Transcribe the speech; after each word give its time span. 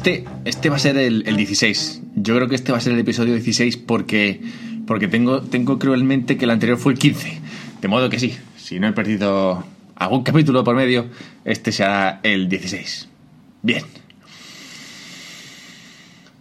este, 0.00 0.24
este 0.46 0.70
va 0.70 0.76
a 0.76 0.78
ser 0.78 0.96
el, 0.96 1.24
el 1.26 1.36
16. 1.36 2.00
Yo 2.16 2.34
creo 2.34 2.48
que 2.48 2.54
este 2.54 2.72
va 2.72 2.78
a 2.78 2.80
ser 2.80 2.94
el 2.94 3.00
episodio 3.00 3.34
16 3.34 3.76
porque, 3.76 4.40
porque 4.86 5.08
tengo, 5.08 5.42
tengo 5.42 5.78
cruelmente 5.78 6.38
que 6.38 6.46
el 6.46 6.50
anterior 6.52 6.78
fue 6.78 6.94
el 6.94 6.98
15. 6.98 7.38
De 7.82 7.88
modo 7.88 8.08
que 8.08 8.18
sí, 8.18 8.34
si 8.56 8.80
no 8.80 8.88
he 8.88 8.92
perdido 8.94 9.62
algún 9.96 10.22
capítulo 10.22 10.64
por 10.64 10.74
medio, 10.74 11.04
este 11.44 11.70
será 11.70 12.20
el 12.22 12.48
16. 12.48 13.10
Bien. 13.60 13.84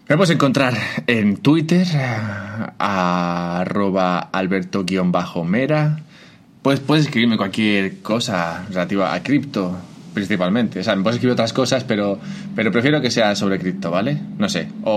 Me 0.07 0.15
puedes 0.15 0.33
encontrar 0.33 0.77
en 1.05 1.35
Twitter, 1.35 1.85
arroba 2.77 4.19
alberto-mera. 4.19 5.99
Pues 6.61 6.79
puedes 6.79 7.07
escribirme 7.07 7.35
cualquier 7.35 7.97
cosa 7.97 8.65
relativa 8.69 9.13
a 9.13 9.21
cripto, 9.21 9.77
principalmente. 10.19 10.79
O 10.79 10.83
sea, 10.83 10.95
me 10.95 11.03
puedes 11.03 11.15
escribir 11.15 11.33
otras 11.33 11.53
cosas, 11.53 11.83
pero, 11.83 12.19
pero 12.55 12.71
prefiero 12.71 13.01
que 13.01 13.11
sea 13.11 13.35
sobre 13.35 13.59
cripto, 13.59 13.91
¿vale? 13.91 14.17
No 14.37 14.49
sé. 14.49 14.67
O, 14.83 14.91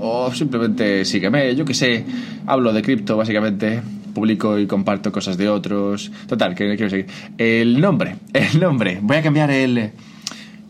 o, 0.00 0.26
o 0.26 0.34
simplemente 0.34 1.04
sígueme, 1.04 1.54
yo 1.54 1.64
que 1.64 1.74
sé. 1.74 2.04
Hablo 2.46 2.72
de 2.72 2.82
cripto, 2.82 3.16
básicamente. 3.16 3.82
Publico 4.14 4.58
y 4.58 4.66
comparto 4.66 5.12
cosas 5.12 5.36
de 5.36 5.48
otros. 5.48 6.10
Total, 6.26 6.54
que 6.54 6.74
quiero 6.76 6.88
seguir. 6.88 7.06
El 7.36 7.80
nombre, 7.80 8.16
el 8.32 8.60
nombre. 8.60 8.98
Voy 9.02 9.16
a 9.16 9.22
cambiar 9.22 9.50
el. 9.50 9.90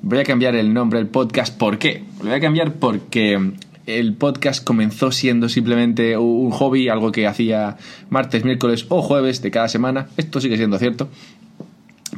Voy 0.02 0.18
a 0.18 0.24
cambiar 0.24 0.54
el 0.56 0.72
nombre 0.72 0.98
del 0.98 1.08
podcast. 1.08 1.56
¿Por 1.56 1.78
qué? 1.78 2.02
Lo 2.18 2.26
voy 2.26 2.34
a 2.34 2.40
cambiar 2.40 2.74
porque 2.74 3.52
el 3.86 4.14
podcast 4.14 4.64
comenzó 4.64 5.12
siendo 5.12 5.48
simplemente 5.48 6.16
un 6.16 6.50
hobby, 6.50 6.88
algo 6.88 7.12
que 7.12 7.26
hacía 7.26 7.76
martes, 8.10 8.44
miércoles 8.44 8.86
o 8.88 9.00
jueves 9.02 9.42
de 9.42 9.50
cada 9.50 9.68
semana. 9.68 10.08
Esto 10.16 10.40
sigue 10.40 10.56
siendo 10.56 10.78
cierto. 10.78 11.08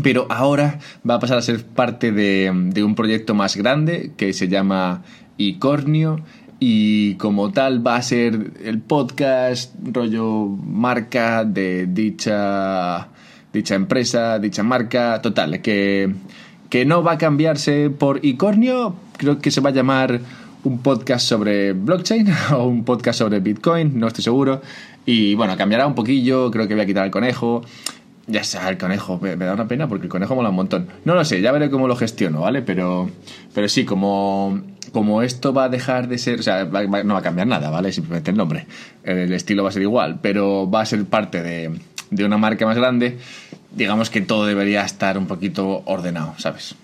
Pero 0.03 0.27
ahora 0.31 0.79
va 1.09 1.15
a 1.15 1.19
pasar 1.19 1.39
a 1.39 1.43
ser 1.43 1.65
parte 1.65 2.13
de, 2.13 2.53
de 2.55 2.85
un 2.85 2.95
proyecto 2.95 3.35
más 3.35 3.57
grande 3.57 4.13
que 4.17 4.33
se 4.33 4.49
llama 4.49 5.03
Icornio 5.37 6.21
y 6.61 7.15
como 7.15 7.53
tal 7.53 7.87
va 7.87 7.97
a 7.97 8.03
ser 8.03 8.53
el 8.65 8.81
podcast 8.81 9.75
rollo 9.93 10.47
marca 10.47 11.45
de 11.45 11.87
dicha 11.87 13.09
dicha 13.53 13.75
empresa, 13.75 14.39
dicha 14.39 14.63
marca, 14.63 15.21
total, 15.23 15.61
que, 15.61 16.13
que 16.69 16.85
no 16.85 17.03
va 17.03 17.13
a 17.13 17.19
cambiarse 17.19 17.91
por 17.91 18.25
Icornio, 18.25 18.95
creo 19.17 19.39
que 19.39 19.51
se 19.51 19.61
va 19.61 19.71
a 19.71 19.73
llamar 19.73 20.21
un 20.65 20.79
podcast 20.79 21.27
sobre 21.27 21.73
blockchain 21.73 22.29
o 22.53 22.67
un 22.67 22.85
podcast 22.85 23.19
sobre 23.19 23.41
Bitcoin, 23.41 23.99
no 23.99 24.09
estoy 24.09 24.25
seguro. 24.25 24.61
Y 25.07 25.35
bueno, 25.35 25.57
cambiará 25.57 25.87
un 25.87 25.95
poquillo, 25.95 26.51
creo 26.51 26.69
que 26.69 26.75
voy 26.75 26.83
a 26.83 26.87
quitar 26.87 27.07
el 27.07 27.11
conejo. 27.11 27.63
Ya 28.29 28.45
sea, 28.45 28.69
el 28.69 28.79
conejo, 28.79 29.19
me, 29.21 29.37
da 29.37 29.55
una 29.55 29.67
pena 29.67 29.89
porque 29.89 30.05
el 30.07 30.11
conejo 30.11 30.35
mola 30.35 30.51
un 30.51 30.57
montón. 30.57 30.89
No 31.05 31.15
lo 31.15 31.25
sé, 31.25 31.41
ya 31.41 31.51
veré 31.51 31.71
cómo 31.71 31.89
lo 31.89 31.97
gestiono, 31.97 32.43
¿vale? 32.43 32.63
Pero, 32.63 33.11
pero 33.55 33.69
sí, 33.69 33.85
como, 33.85 34.61
como 34.93 35.23
esto 35.23 35.53
va 35.53 35.65
a 35.65 35.69
dejar 35.69 36.09
de 36.09 36.19
ser, 36.19 36.41
o 36.41 36.43
sea, 36.43 36.65
no 36.65 37.15
va 37.15 37.21
a 37.21 37.23
cambiar 37.23 37.47
nada, 37.47 37.71
¿vale? 37.71 37.91
Simplemente 37.93 38.31
el 38.31 38.37
nombre. 38.37 38.67
El 39.03 39.33
estilo 39.33 39.63
va 39.63 39.71
a 39.71 39.73
ser 39.73 39.83
igual, 39.83 40.19
pero 40.21 40.71
va 40.71 40.83
a 40.83 40.87
ser 40.87 41.05
parte 41.07 41.43
de, 41.43 41.79
de 42.11 42.25
una 42.25 42.39
marca 42.39 42.67
más 42.67 42.77
grande. 42.77 43.19
Digamos 43.73 44.11
que 44.11 44.21
todo 44.21 44.47
debería 44.47 44.85
estar 44.85 45.17
un 45.17 45.27
poquito 45.27 45.83
ordenado, 45.87 46.35
¿sabes? 46.37 46.77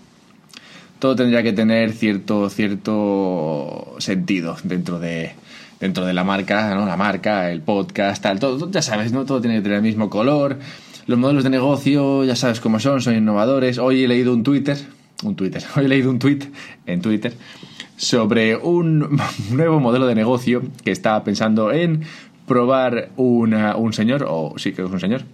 todo 1.05 1.17
tendría 1.17 1.43
que 1.43 1.53
tener 1.53 1.93
cierto, 1.93 2.49
cierto 2.49 3.95
sentido 3.99 4.57
dentro 4.65 4.99
de, 4.99 5.35
dentro 5.79 6.07
de 6.07 6.15
la 6.15 6.25
marca, 6.25 6.75
¿no? 6.75 6.87
La 6.87 6.97
marca, 6.97 7.51
el 7.51 7.61
podcast, 7.61 8.23
tal, 8.23 8.41
todo, 8.41 8.71
ya 8.71 8.81
sabes, 8.81 9.13
¿no? 9.13 9.27
Todo 9.27 9.43
tiene 9.43 9.57
que 9.57 9.63
tener 9.65 9.77
el 9.77 9.83
mismo 9.83 10.09
color. 10.09 10.59
Los 11.07 11.19
modelos 11.19 11.45
de 11.45 11.51
negocio, 11.51 12.25
ya 12.25 12.35
sabes 12.35 12.61
cómo 12.61 12.81
son, 12.81 13.03
son 13.03 13.15
innovadores. 13.15 13.77
Hoy 13.77 14.05
he 14.05 14.09
leído 14.09 14.33
un 14.33 14.43
Twitter, 14.43 14.79
un 15.23 15.37
Twitter, 15.37 15.63
hoy 15.77 15.85
he 15.85 15.89
leído 15.89 16.11
un 16.11 16.19
tweet 16.19 16.41
en 16.87 17.03
Twitter 17.03 17.35
sobre 17.97 18.57
un 18.57 19.21
nuevo 19.51 19.81
modelo 19.81 20.07
de 20.07 20.15
negocio 20.15 20.63
que 20.83 20.91
estaba 20.91 21.23
pensando 21.23 21.73
en 21.73 22.05
probar 22.47 23.11
una, 23.17 23.77
un 23.77 23.93
señor, 23.93 24.25
o 24.29 24.55
sí 24.57 24.73
que 24.73 24.83
es 24.83 24.91
un 24.91 25.01
señor. 25.01 25.25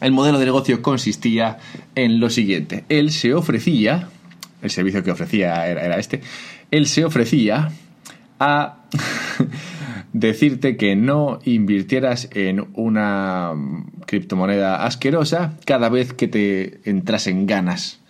El 0.00 0.12
modelo 0.12 0.38
de 0.38 0.46
negocio 0.46 0.80
consistía 0.80 1.58
en 1.94 2.18
lo 2.18 2.30
siguiente. 2.30 2.84
Él 2.88 3.10
se 3.10 3.34
ofrecía, 3.34 4.08
el 4.62 4.70
servicio 4.70 5.02
que 5.02 5.10
ofrecía 5.10 5.66
era, 5.66 5.84
era 5.84 5.98
este, 5.98 6.22
él 6.70 6.86
se 6.86 7.04
ofrecía 7.04 7.70
a 8.40 8.76
decirte 10.12 10.76
que 10.76 10.96
no 10.96 11.38
invirtieras 11.44 12.28
en 12.34 12.68
una 12.74 13.52
criptomoneda 14.06 14.84
asquerosa 14.84 15.54
cada 15.64 15.88
vez 15.88 16.12
que 16.12 16.28
te 16.28 16.80
entrasen 16.88 17.46
ganas 17.46 18.00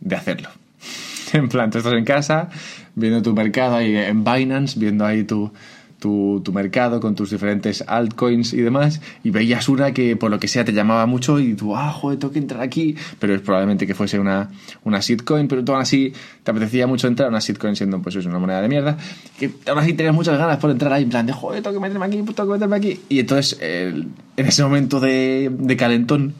de 0.00 0.16
hacerlo. 0.16 0.48
En 1.32 1.48
plan, 1.48 1.70
tú 1.70 1.78
estás 1.78 1.92
en 1.92 2.04
casa 2.04 2.50
viendo 2.94 3.20
tu 3.20 3.34
mercado 3.34 3.76
ahí 3.76 3.96
en 3.96 4.22
Binance, 4.22 4.78
viendo 4.78 5.04
ahí 5.04 5.24
tu, 5.24 5.52
tu, 5.98 6.42
mercado 6.52 7.00
con 7.00 7.14
tus 7.14 7.30
diferentes 7.30 7.82
altcoins 7.86 8.52
y 8.52 8.60
demás, 8.60 9.00
y 9.24 9.30
veías 9.30 9.68
una 9.68 9.92
que 9.92 10.16
por 10.16 10.30
lo 10.30 10.38
que 10.38 10.48
sea 10.48 10.64
te 10.64 10.72
llamaba 10.72 11.06
mucho 11.06 11.40
y 11.40 11.54
tú, 11.54 11.76
ah, 11.76 11.92
joder, 11.92 12.18
tengo 12.18 12.32
que 12.32 12.38
entrar 12.38 12.60
aquí, 12.60 12.96
pero 13.18 13.34
es 13.34 13.40
probablemente 13.40 13.86
que 13.86 13.94
fuese 13.94 14.18
una, 14.18 14.50
una 14.84 15.00
shitcoin, 15.00 15.48
pero 15.48 15.64
tú 15.64 15.72
aún 15.72 15.82
así 15.82 16.12
te 16.42 16.50
apetecía 16.50 16.86
mucho 16.86 17.08
entrar, 17.08 17.28
una 17.28 17.40
shitcoin 17.40 17.76
siendo 17.76 18.00
pues 18.00 18.16
una 18.16 18.38
moneda 18.38 18.60
de 18.62 18.68
mierda, 18.68 18.96
que 19.38 19.50
aún 19.66 19.78
así 19.78 19.94
tenías 19.94 20.14
muchas 20.14 20.38
ganas 20.38 20.58
por 20.58 20.70
entrar 20.70 20.92
ahí, 20.92 21.02
en 21.02 21.10
plan 21.10 21.26
de, 21.26 21.32
joder, 21.32 21.62
tengo 21.62 21.74
que 21.74 21.80
meterme 21.80 22.06
aquí, 22.06 22.22
tengo 22.22 22.46
que 22.46 22.52
meterme 22.52 22.76
aquí, 22.76 23.00
y 23.08 23.20
entonces 23.20 23.58
en 23.60 24.14
ese 24.36 24.62
momento 24.62 25.00
de, 25.00 25.50
de 25.52 25.76
calentón, 25.76 26.34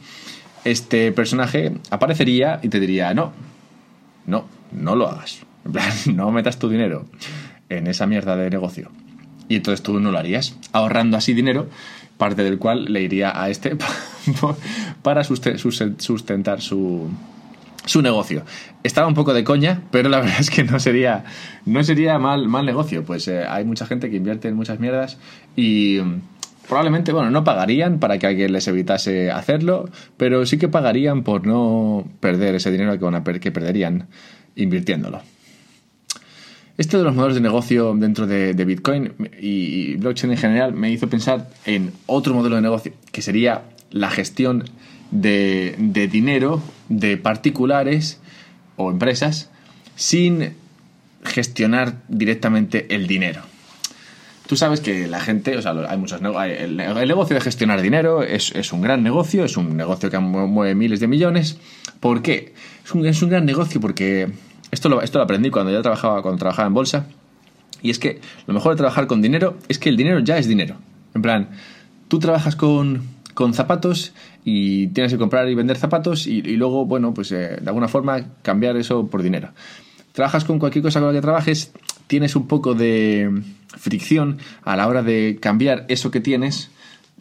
este 0.63 1.11
personaje 1.11 1.73
aparecería 1.89 2.59
y 2.61 2.69
te 2.69 2.79
diría, 2.79 3.13
no, 3.13 3.31
no, 4.25 4.45
no 4.71 4.95
lo 4.95 5.09
hagas, 5.09 5.39
en 5.65 5.71
plan, 5.71 5.91
no 6.15 6.31
metas 6.31 6.59
tu 6.59 6.69
dinero 6.69 7.05
en 7.69 7.87
esa 7.87 8.05
mierda 8.05 8.35
de 8.37 8.49
negocio 8.49 8.89
y 9.49 9.55
entonces 9.55 9.81
tú 9.81 9.99
no 9.99 10.11
lo 10.11 10.17
harías, 10.17 10.55
ahorrando 10.71 11.17
así 11.17 11.33
dinero, 11.33 11.67
parte 12.17 12.43
del 12.43 12.57
cual 12.57 12.85
le 12.91 13.01
iría 13.01 13.41
a 13.41 13.49
este 13.49 13.77
para 15.03 15.23
sustentar 15.23 16.61
su, 16.61 17.09
su 17.85 18.01
negocio. 18.01 18.43
Estaba 18.83 19.07
un 19.07 19.13
poco 19.13 19.33
de 19.33 19.43
coña, 19.43 19.83
pero 19.91 20.09
la 20.09 20.19
verdad 20.21 20.39
es 20.39 20.49
que 20.49 20.63
no 20.63 20.79
sería, 20.79 21.25
no 21.65 21.83
sería 21.83 22.19
mal, 22.19 22.47
mal 22.47 22.65
negocio, 22.65 23.03
pues 23.03 23.27
eh, 23.27 23.45
hay 23.47 23.65
mucha 23.65 23.85
gente 23.85 24.09
que 24.09 24.17
invierte 24.17 24.47
en 24.47 24.55
muchas 24.55 24.79
mierdas 24.79 25.17
y 25.55 25.99
probablemente, 26.67 27.13
bueno, 27.13 27.31
no 27.31 27.43
pagarían 27.43 27.99
para 27.99 28.19
que 28.19 28.27
alguien 28.27 28.51
les 28.51 28.67
evitase 28.67 29.31
hacerlo, 29.31 29.89
pero 30.17 30.45
sí 30.45 30.57
que 30.57 30.67
pagarían 30.67 31.23
por 31.23 31.47
no 31.47 32.05
perder 32.19 32.55
ese 32.55 32.71
dinero 32.71 32.97
que, 32.97 33.05
van 33.05 33.15
a 33.15 33.23
que 33.23 33.51
perderían 33.51 34.07
invirtiéndolo. 34.55 35.21
Esto 36.77 36.99
de 36.99 37.05
los 37.05 37.15
modelos 37.15 37.33
de 37.33 37.41
negocio 37.41 37.95
dentro 37.95 38.27
de, 38.27 38.53
Bitcoin 38.53 39.11
y, 39.41 39.95
blockchain 39.95 40.31
en 40.31 40.37
general 40.37 40.73
me 40.73 40.91
hizo 40.91 41.09
pensar 41.09 41.49
en 41.65 41.91
otro 42.05 42.35
modelo 42.35 42.55
de 42.57 42.61
negocio 42.61 42.93
que 43.11 43.23
sería 43.23 43.63
la 43.89 44.11
gestión 44.11 44.63
de, 45.09 45.75
dinero 46.11 46.61
de 46.87 47.17
particulares 47.17 48.19
o 48.75 48.91
empresas 48.91 49.49
sin 49.95 50.53
gestionar 51.23 51.95
directamente 52.09 52.93
el 52.93 53.07
dinero. 53.07 53.41
Tú 54.45 54.55
sabes 54.55 54.79
que 54.79 55.07
la 55.07 55.19
gente, 55.19 55.57
o 55.57 55.61
sea, 55.63 55.71
hay 55.89 55.97
muchos. 55.97 56.21
El, 56.21 56.79
el, 56.79 57.07
negocio 57.07 57.33
de 57.33 57.41
gestionar 57.41 57.81
dinero 57.81 58.21
es, 58.21 58.53
es, 58.55 58.71
un 58.71 58.81
gran 58.81 59.01
negocio, 59.01 59.43
es 59.43 59.57
un 59.57 59.75
negocio 59.75 60.11
que 60.11 60.19
mueve 60.19 60.75
miles 60.75 60.99
de 60.99 61.07
millones. 61.07 61.57
¿Por 61.99 62.21
qué? 62.21 62.53
Es 62.85 63.21
un 63.23 63.29
gran 63.29 63.45
negocio 63.45 63.81
porque 63.81 64.29
esto 64.77 64.89
lo, 64.89 65.01
esto 65.01 65.17
lo 65.17 65.23
aprendí 65.23 65.49
cuando 65.49 65.71
ya 65.71 65.81
trabajaba, 65.81 66.21
cuando 66.21 66.37
trabajaba 66.37 66.67
en 66.67 66.73
bolsa. 66.75 67.07
Y 67.81 67.89
es 67.89 67.97
que 67.97 68.21
lo 68.45 68.53
mejor 68.53 68.73
de 68.73 68.77
trabajar 68.77 69.07
con 69.07 69.21
dinero 69.21 69.57
es 69.67 69.79
que 69.79 69.89
el 69.89 69.97
dinero 69.97 70.19
ya 70.19 70.37
es 70.37 70.47
dinero. 70.47 70.75
En 71.15 71.21
plan, 71.23 71.49
tú 72.07 72.19
trabajas 72.19 72.55
con, 72.55 73.01
con 73.33 73.55
zapatos 73.55 74.13
y 74.45 74.87
tienes 74.89 75.11
que 75.11 75.17
comprar 75.17 75.49
y 75.49 75.55
vender 75.55 75.77
zapatos 75.77 76.27
y, 76.27 76.41
luego, 76.57 76.85
bueno, 76.85 77.13
pues 77.13 77.31
eh, 77.31 77.57
de 77.59 77.67
alguna 77.67 77.87
forma 77.87 78.23
cambiar 78.43 78.77
eso 78.77 79.07
por 79.07 79.23
dinero. 79.23 79.49
Trabajas 80.11 80.45
con 80.45 80.59
cualquier 80.59 80.83
cosa 80.83 80.99
con 80.99 81.09
la 81.09 81.15
que 81.15 81.21
trabajes, 81.21 81.71
tienes 82.05 82.35
un 82.35 82.47
poco 82.47 82.75
de 82.75 83.43
fricción 83.77 84.37
a 84.63 84.75
la 84.75 84.87
hora 84.87 85.01
de 85.01 85.39
cambiar 85.41 85.85
eso 85.89 86.11
que 86.11 86.21
tienes 86.21 86.69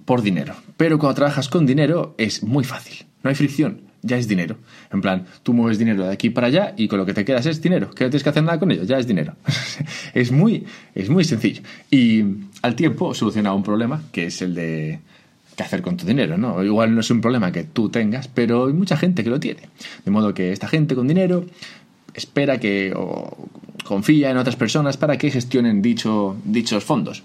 por 0.04 0.20
dinero. 0.20 0.54
Pero 0.76 0.98
cuando 0.98 1.14
trabajas 1.14 1.48
con 1.48 1.64
dinero 1.64 2.14
es 2.18 2.42
muy 2.42 2.64
fácil, 2.64 3.06
no 3.22 3.30
hay 3.30 3.36
fricción 3.36 3.85
ya 4.02 4.16
es 4.16 4.28
dinero. 4.28 4.56
En 4.92 5.00
plan, 5.00 5.26
tú 5.42 5.52
mueves 5.52 5.78
dinero 5.78 6.04
de 6.04 6.12
aquí 6.12 6.30
para 6.30 6.48
allá 6.48 6.74
y 6.76 6.88
con 6.88 6.98
lo 6.98 7.06
que 7.06 7.14
te 7.14 7.24
quedas 7.24 7.46
es 7.46 7.60
dinero. 7.60 7.90
Que 7.90 8.04
no 8.04 8.10
tienes 8.10 8.22
que 8.22 8.28
hacer 8.28 8.42
nada 8.42 8.58
con 8.58 8.70
ello, 8.70 8.84
ya 8.84 8.98
es 8.98 9.06
dinero. 9.06 9.34
es, 10.14 10.32
muy, 10.32 10.64
es 10.94 11.08
muy 11.08 11.24
sencillo. 11.24 11.62
Y 11.90 12.24
al 12.62 12.74
tiempo 12.74 13.14
soluciona 13.14 13.52
un 13.52 13.62
problema 13.62 14.02
que 14.12 14.26
es 14.26 14.42
el 14.42 14.54
de 14.54 15.00
qué 15.56 15.62
hacer 15.62 15.82
con 15.82 15.96
tu 15.96 16.06
dinero, 16.06 16.36
¿no? 16.36 16.62
Igual 16.62 16.94
no 16.94 17.00
es 17.00 17.10
un 17.10 17.20
problema 17.20 17.50
que 17.50 17.64
tú 17.64 17.88
tengas, 17.88 18.28
pero 18.28 18.66
hay 18.66 18.72
mucha 18.72 18.96
gente 18.96 19.24
que 19.24 19.30
lo 19.30 19.40
tiene. 19.40 19.62
De 20.04 20.10
modo 20.10 20.34
que 20.34 20.52
esta 20.52 20.68
gente 20.68 20.94
con 20.94 21.08
dinero 21.08 21.46
espera 22.14 22.58
que 22.58 22.92
o 22.94 23.48
confía 23.84 24.30
en 24.30 24.36
otras 24.36 24.56
personas 24.56 24.96
para 24.96 25.16
que 25.16 25.30
gestionen 25.30 25.80
dicho, 25.80 26.36
dichos 26.44 26.84
fondos. 26.84 27.22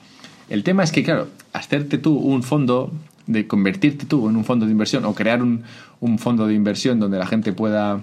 El 0.49 0.63
tema 0.63 0.83
es 0.83 0.91
que, 0.91 1.03
claro, 1.03 1.27
hacerte 1.53 1.97
tú 1.97 2.17
un 2.17 2.43
fondo 2.43 2.91
de 3.27 3.47
convertirte 3.47 4.05
tú 4.05 4.29
en 4.29 4.35
un 4.35 4.45
fondo 4.45 4.65
de 4.65 4.71
inversión 4.71 5.05
o 5.05 5.13
crear 5.13 5.41
un, 5.41 5.63
un, 5.99 6.19
fondo 6.19 6.47
de 6.47 6.53
inversión 6.53 6.99
donde 6.99 7.17
la 7.17 7.25
gente 7.25 7.53
pueda 7.53 8.01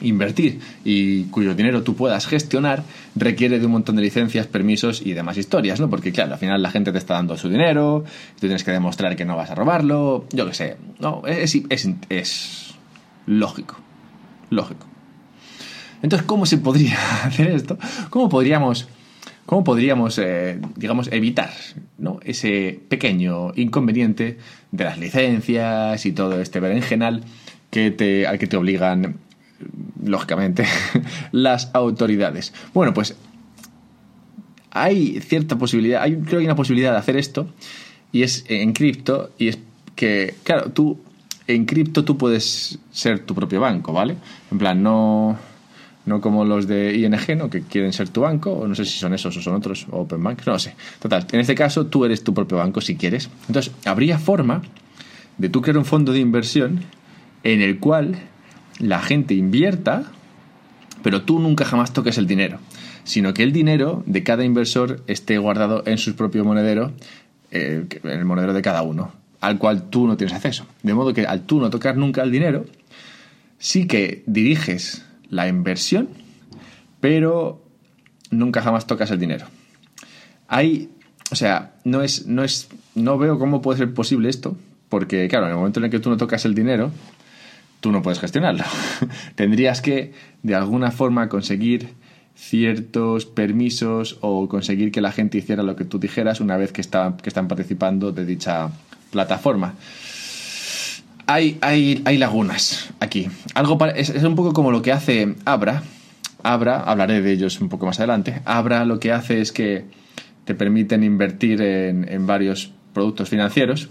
invertir 0.00 0.60
y 0.84 1.24
cuyo 1.24 1.54
dinero 1.54 1.82
tú 1.82 1.94
puedas 1.94 2.26
gestionar 2.26 2.82
requiere 3.14 3.58
de 3.58 3.66
un 3.66 3.72
montón 3.72 3.96
de 3.96 4.02
licencias, 4.02 4.46
permisos 4.46 5.00
y 5.04 5.14
demás 5.14 5.38
historias, 5.38 5.80
¿no? 5.80 5.88
Porque 5.88 6.12
claro, 6.12 6.34
al 6.34 6.38
final 6.38 6.62
la 6.62 6.70
gente 6.70 6.92
te 6.92 6.98
está 6.98 7.14
dando 7.14 7.36
su 7.36 7.48
dinero, 7.48 8.04
tú 8.34 8.40
tienes 8.40 8.62
que 8.62 8.72
demostrar 8.72 9.16
que 9.16 9.24
no 9.24 9.36
vas 9.36 9.50
a 9.50 9.54
robarlo, 9.54 10.26
yo 10.32 10.46
qué 10.46 10.54
sé, 10.54 10.76
no, 10.98 11.22
es, 11.26 11.54
es, 11.70 11.88
es 12.08 12.74
lógico, 13.26 13.76
lógico. 14.50 14.86
Entonces, 16.02 16.26
¿cómo 16.26 16.46
se 16.46 16.58
podría 16.58 16.98
hacer 17.24 17.48
esto? 17.48 17.78
¿Cómo 18.10 18.28
podríamos, 18.28 18.88
cómo 19.46 19.64
podríamos 19.64 20.18
eh, 20.18 20.60
digamos, 20.76 21.08
evitar 21.12 21.52
¿no? 21.98 22.20
ese 22.24 22.78
pequeño 22.88 23.52
inconveniente 23.54 24.38
de 24.72 24.84
las 24.84 24.98
licencias 24.98 26.04
y 26.04 26.12
todo 26.12 26.40
este 26.40 26.60
berenjenal 26.60 27.24
que 27.70 27.90
te, 27.90 28.26
al 28.26 28.38
que 28.38 28.46
te 28.46 28.56
obligan 28.56 29.16
lógicamente, 30.04 30.66
las 31.32 31.70
autoridades. 31.74 32.52
Bueno, 32.74 32.92
pues 32.92 33.16
hay 34.70 35.20
cierta 35.20 35.56
posibilidad, 35.56 36.02
hay, 36.02 36.12
creo 36.16 36.24
que 36.24 36.36
hay 36.36 36.44
una 36.44 36.56
posibilidad 36.56 36.92
de 36.92 36.98
hacer 36.98 37.16
esto, 37.16 37.48
y 38.12 38.22
es 38.22 38.44
en 38.48 38.72
cripto, 38.72 39.30
y 39.38 39.48
es 39.48 39.58
que, 39.94 40.34
claro, 40.44 40.70
tú 40.70 41.00
en 41.46 41.64
cripto 41.64 42.04
tú 42.04 42.18
puedes 42.18 42.78
ser 42.90 43.20
tu 43.20 43.34
propio 43.34 43.60
banco, 43.60 43.92
¿vale? 43.92 44.16
En 44.50 44.58
plan, 44.58 44.82
no, 44.82 45.38
no 46.06 46.20
como 46.20 46.44
los 46.44 46.66
de 46.66 46.96
ING, 46.96 47.36
¿no? 47.36 47.50
Que 47.50 47.62
quieren 47.62 47.92
ser 47.92 48.08
tu 48.08 48.22
banco, 48.22 48.52
o 48.52 48.66
no 48.66 48.74
sé 48.74 48.84
si 48.84 48.98
son 48.98 49.12
esos 49.12 49.36
o 49.36 49.42
son 49.42 49.54
otros, 49.56 49.86
o 49.90 50.00
Open 50.00 50.22
Bank, 50.22 50.42
no 50.46 50.58
sé. 50.58 50.74
Total, 51.00 51.26
en 51.32 51.40
este 51.40 51.54
caso 51.54 51.86
tú 51.86 52.04
eres 52.04 52.24
tu 52.24 52.32
propio 52.32 52.58
banco 52.58 52.80
si 52.80 52.96
quieres. 52.96 53.28
Entonces, 53.48 53.72
habría 53.84 54.18
forma 54.18 54.62
de 55.36 55.48
tú 55.48 55.60
crear 55.60 55.76
un 55.76 55.84
fondo 55.84 56.12
de 56.12 56.20
inversión 56.20 56.80
en 57.42 57.60
el 57.60 57.78
cual 57.78 58.16
la 58.78 59.00
gente 59.00 59.34
invierta, 59.34 60.04
pero 61.02 61.22
tú 61.22 61.40
nunca 61.40 61.64
jamás 61.64 61.92
toques 61.92 62.18
el 62.18 62.26
dinero, 62.26 62.58
sino 63.04 63.34
que 63.34 63.42
el 63.42 63.52
dinero 63.52 64.02
de 64.06 64.22
cada 64.22 64.44
inversor 64.44 65.02
esté 65.08 65.38
guardado 65.38 65.82
en 65.86 65.98
su 65.98 66.14
propio 66.14 66.44
monedero, 66.44 66.92
eh, 67.50 67.84
en 68.02 68.10
el 68.10 68.24
monedero 68.24 68.52
de 68.52 68.62
cada 68.62 68.82
uno, 68.82 69.12
al 69.40 69.58
cual 69.58 69.90
tú 69.90 70.06
no 70.06 70.16
tienes 70.16 70.34
acceso. 70.36 70.66
De 70.82 70.94
modo 70.94 71.12
que 71.12 71.26
al 71.26 71.42
tú 71.42 71.60
no 71.60 71.70
tocar 71.70 71.96
nunca 71.96 72.22
el 72.22 72.30
dinero, 72.30 72.64
sí 73.58 73.86
que 73.86 74.22
diriges 74.26 75.05
la 75.30 75.48
inversión, 75.48 76.08
pero 77.00 77.64
nunca 78.30 78.62
jamás 78.62 78.86
tocas 78.86 79.10
el 79.10 79.18
dinero. 79.18 79.46
Hay, 80.48 80.90
o 81.30 81.36
sea, 81.36 81.74
no 81.84 82.02
es, 82.02 82.26
no 82.26 82.44
es, 82.44 82.68
no 82.94 83.18
veo 83.18 83.38
cómo 83.38 83.62
puede 83.62 83.78
ser 83.78 83.94
posible 83.94 84.28
esto, 84.28 84.56
porque 84.88 85.28
claro, 85.28 85.46
en 85.46 85.52
el 85.52 85.56
momento 85.58 85.80
en 85.80 85.84
el 85.84 85.90
que 85.90 85.98
tú 85.98 86.10
no 86.10 86.16
tocas 86.16 86.44
el 86.44 86.54
dinero, 86.54 86.92
tú 87.80 87.92
no 87.92 88.02
puedes 88.02 88.20
gestionarlo. 88.20 88.64
Tendrías 89.34 89.80
que, 89.80 90.12
de 90.42 90.54
alguna 90.54 90.90
forma, 90.90 91.28
conseguir 91.28 91.90
ciertos 92.36 93.24
permisos 93.24 94.18
o 94.20 94.48
conseguir 94.48 94.92
que 94.92 95.00
la 95.00 95.10
gente 95.10 95.38
hiciera 95.38 95.62
lo 95.62 95.74
que 95.74 95.84
tú 95.84 95.98
dijeras 95.98 96.40
una 96.40 96.56
vez 96.56 96.70
que, 96.70 96.82
que 96.82 97.28
están 97.28 97.48
participando 97.48 98.12
de 98.12 98.24
dicha 98.26 98.70
plataforma. 99.10 99.74
Hay, 101.26 101.58
hay, 101.60 102.02
hay 102.04 102.18
lagunas 102.18 102.90
aquí. 103.00 103.28
Algo 103.54 103.84
es, 103.86 104.10
es, 104.10 104.22
un 104.22 104.36
poco 104.36 104.52
como 104.52 104.70
lo 104.70 104.82
que 104.82 104.92
hace 104.92 105.34
Abra. 105.44 105.82
Abra, 106.42 106.80
hablaré 106.80 107.22
de 107.22 107.32
ellos 107.32 107.60
un 107.60 107.68
poco 107.68 107.86
más 107.86 107.98
adelante. 107.98 108.40
Abra 108.44 108.84
lo 108.84 109.00
que 109.00 109.12
hace 109.12 109.40
es 109.40 109.50
que 109.50 109.84
te 110.44 110.54
permiten 110.54 111.02
invertir 111.02 111.60
en, 111.60 112.08
en 112.08 112.26
varios 112.26 112.70
productos 112.92 113.28
financieros 113.28 113.88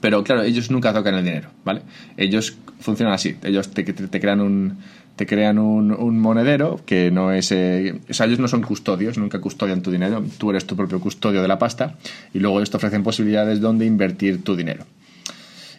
pero 0.00 0.22
claro, 0.24 0.42
ellos 0.42 0.70
nunca 0.70 0.92
tocan 0.92 1.14
el 1.14 1.24
dinero, 1.24 1.50
¿vale? 1.64 1.82
Ellos 2.16 2.56
funcionan 2.80 3.14
así. 3.14 3.36
Ellos 3.42 3.70
te, 3.70 3.82
te 3.84 4.20
crean 4.20 4.40
un 4.40 4.78
te 5.16 5.24
crean 5.24 5.58
un, 5.58 6.18
monedero 6.20 6.78
que 6.84 7.10
no 7.10 7.32
es... 7.32 7.50
Eh, 7.50 7.98
o 8.08 8.12
sea, 8.12 8.26
ellos 8.26 8.38
no 8.38 8.48
son 8.48 8.60
custodios, 8.60 9.16
nunca 9.16 9.40
custodian 9.40 9.80
tu 9.80 9.90
dinero. 9.90 10.22
Tú 10.36 10.50
eres 10.50 10.66
tu 10.66 10.76
propio 10.76 11.00
custodio 11.00 11.40
de 11.40 11.48
la 11.48 11.58
pasta 11.58 11.94
y 12.34 12.38
luego 12.38 12.58
ellos 12.58 12.70
te 12.70 12.76
ofrecen 12.76 13.02
posibilidades 13.02 13.62
donde 13.62 13.86
invertir 13.86 14.44
tu 14.44 14.54
dinero. 14.54 14.84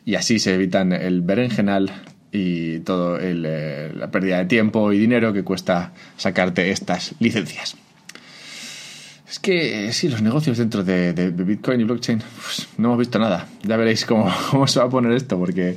Y 0.07 0.15
así 0.15 0.39
se 0.39 0.55
evitan 0.55 0.93
el 0.93 1.21
berenjenal 1.21 1.91
y 2.31 2.79
todo 2.79 3.19
eh, 3.19 3.91
la 3.93 4.09
pérdida 4.09 4.37
de 4.37 4.45
tiempo 4.45 4.93
y 4.93 4.99
dinero 4.99 5.33
que 5.33 5.43
cuesta 5.43 5.91
sacarte 6.15 6.71
estas 6.71 7.13
licencias. 7.19 7.75
Es 9.29 9.39
que 9.39 9.91
sí, 9.91 10.07
los 10.07 10.21
negocios 10.21 10.59
dentro 10.59 10.85
de, 10.85 11.11
Bitcoin 11.31 11.81
y 11.81 11.83
blockchain, 11.83 12.19
pues, 12.19 12.69
no 12.77 12.87
hemos 12.87 12.99
visto 12.99 13.19
nada. 13.19 13.49
Ya 13.63 13.75
veréis 13.75 14.05
cómo, 14.05 14.31
cómo, 14.51 14.65
se 14.65 14.79
va 14.79 14.85
a 14.85 14.89
tocar 14.89 15.11
esto, 15.11 15.37
porque 15.37 15.75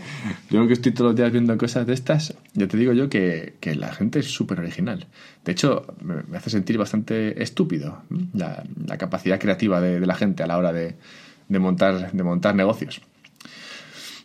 yo 0.48 0.64
que 0.68 0.74
estoy 0.74 0.92
todos 0.92 1.10
los 1.10 1.16
días 1.16 1.32
viendo 1.32 1.58
cosas 1.58 1.84
de 1.88 1.94
estas, 1.94 2.32
ya 2.54 2.68
te 2.68 2.76
digo 2.76 2.92
yo 2.92 3.08
que, 3.10 3.54
la 3.74 3.92
gente 3.92 4.20
es 4.20 4.26
súper 4.32 4.60
original. 4.60 5.08
De 5.44 5.50
hecho, 5.50 5.92
me, 6.04 6.36
hace 6.36 6.50
sentir 6.50 6.78
bastante 6.78 7.42
estúpido 7.42 8.04
la, 8.32 8.62
capacidad 8.96 9.40
creativa 9.40 9.80
de, 9.80 9.98
la 10.06 10.14
gente 10.14 10.44
a 10.44 10.46
la 10.46 10.56
hora 10.56 10.72
de, 10.72 10.94
montar, 11.48 12.12
de 12.12 12.22
montar 12.22 12.54
negocios. 12.54 13.02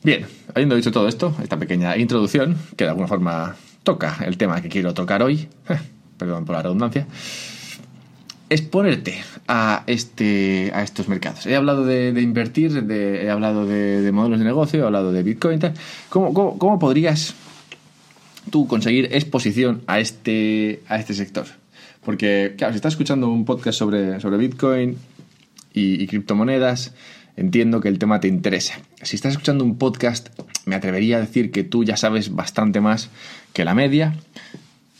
Bien, 0.05 0.23
habiendo 0.53 0.75
dicho 0.75 0.91
todo 0.91 1.07
esto, 1.07 1.33
esta 1.41 1.57
pequeña 1.57 1.97
introducción, 1.97 2.55
que 2.77 2.83
de 2.83 2.91
alguna 2.91 3.07
forma 3.07 3.55
toca 3.81 4.17
el 4.23 4.37
tema 4.37 4.61
que 4.61 4.69
quiero 4.69 4.93
tocar 4.93 5.23
hoy, 5.23 5.47
perdón 6.19 6.45
por 6.45 6.55
la 6.55 6.61
redundancia, 6.61 7.07
exponerte 8.47 9.23
a, 9.47 9.81
este, 9.87 10.71
a 10.75 10.83
estos 10.83 11.07
mercados. 11.07 11.47
He 11.47 11.55
hablado 11.55 11.85
de, 11.85 12.09
invertir, 12.21 12.85
he 12.87 13.31
hablado 13.31 13.65
de, 13.65 14.11
modelos 14.11 14.37
de 14.37 14.45
negocio, 14.45 14.83
he 14.83 14.85
hablado 14.85 15.11
de 15.11 15.23
Bitcoin. 15.23 15.59
¿Cómo, 16.09 16.59
cómo, 16.59 16.77
podrías 16.77 17.33
tú 18.51 18.67
conseguir 18.67 19.09
exposición 19.11 19.81
a 19.87 19.99
este, 19.99 20.83
a 20.87 20.99
este 20.99 21.15
sector? 21.15 21.47
Porque, 22.03 22.53
claro, 22.59 22.73
si 22.73 22.75
estás 22.75 22.93
escuchando 22.93 23.27
un 23.27 23.43
podcast 23.43 23.79
sobre, 23.79 24.19
sobre 24.19 24.37
Bitcoin 24.37 24.99
y, 25.75 26.07
criptomonedas, 26.07 26.93
entiendo 27.35 27.81
que 27.81 27.89
el 27.89 27.99
tema 27.99 28.19
te 28.19 28.27
interesa. 28.27 28.79
Si 29.01 29.15
estás 29.15 29.33
escuchando 29.33 29.63
un 29.63 29.77
podcast, 29.77 30.29
me 30.65 30.75
atrevería 30.75 31.17
a 31.17 31.21
decir 31.21 31.51
que 31.51 31.63
tú 31.63 31.83
ya 31.83 31.97
sabes 31.97 32.33
bastante 32.33 32.81
más 32.81 33.09
que 33.53 33.65
la 33.65 33.75
media 33.75 34.15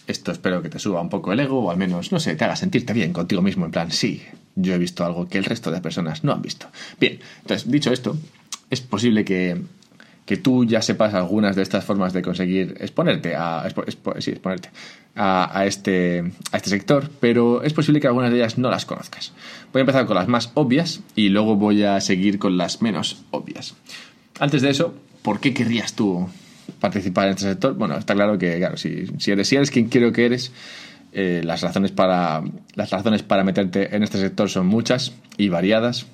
esto 0.08 0.32
espero 0.32 0.62
que 0.62 0.70
te 0.70 0.80
suba 0.80 1.02
un 1.02 1.10
poco 1.10 1.34
el 1.34 1.40
ego 1.40 1.60
o 1.60 1.72
al 1.72 1.78
menos, 1.78 2.12
no 2.12 2.20
sé, 2.20 2.36
te 2.36 2.44
haga 2.44 2.56
sentirte 2.56 2.94
bien 2.94 3.14
contigo 3.14 3.42
mismo, 3.42 3.66
en 3.66 3.72
plan, 3.72 3.92
sí, 3.92 4.22
yo 4.56 4.74
he 4.74 4.78
visto 4.78 5.04
algo 5.06 5.28
que 5.28 5.38
el 5.38 5.46
resto 5.46 5.72
de 5.72 5.82
personas 5.82 6.24
no 6.24 6.32
han 6.32 6.42
visto. 6.42 6.68
Bien, 7.00 7.20
entonces, 7.42 7.70
dicho 7.70 7.92
esto, 7.92 8.18
es 8.70 8.82
posible 8.82 9.26
que, 9.26 9.62
que 10.26 10.38
tú 10.38 10.66
ya 10.66 10.82
sepas 10.82 11.14
algunas 11.14 11.56
de 11.56 11.62
estas 11.62 11.86
formas 11.86 12.14
de 12.14 12.22
conseguir 12.22 12.76
exponerte 12.80 13.36
a, 13.36 13.64
exponerte 13.68 14.70
a, 15.16 15.60
a, 15.60 15.66
este, 15.66 16.32
a 16.52 16.58
este 16.58 16.70
sector, 16.70 17.10
pero 17.20 17.62
es 17.62 17.74
posible 17.74 18.00
que 18.00 18.08
algunas 18.08 18.32
de 18.32 18.38
ellas 18.38 18.58
no 18.58 18.70
las 18.70 18.86
conozcas. 18.86 19.34
Voy 19.72 19.82
a 19.82 19.82
empezar 19.82 20.06
con 20.06 20.16
las 20.16 20.28
más 20.28 20.52
obvias 20.56 21.02
y 21.16 21.30
luego 21.30 21.56
voy 21.56 21.84
a 21.84 22.02
seguir 22.02 22.40
con 22.40 22.58
las 22.58 22.82
menos 22.82 23.24
obvias. 23.32 23.76
Antes 24.40 24.64
de 24.64 24.72
eso, 24.72 24.96
¿por 25.22 25.40
qué 25.40 25.54
querrías 25.54 25.94
tú 25.94 26.28
participar 26.80 27.28
en 27.28 27.32
este 27.32 27.46
sector? 27.46 27.76
Bueno, 27.76 27.96
está 27.98 28.16
claro 28.16 28.38
que, 28.38 28.58
claro, 28.58 28.78
si, 28.78 29.06
si, 29.20 29.32
eres, 29.32 29.48
si 29.48 29.56
eres 29.56 29.70
quien 29.70 29.90
quiero 29.90 30.12
que 30.12 30.26
eres, 30.26 30.52
eh, 31.18 31.42
las, 31.46 31.62
razones 31.62 31.92
para, 31.92 32.44
las 32.74 32.90
razones 32.90 33.24
para 33.24 33.46
meterte 33.46 33.96
en 33.96 34.04
este 34.04 34.18
sector 34.18 34.50
son 34.50 34.68
muchas 34.68 35.14
y 35.38 35.48
variadas. 35.48 36.08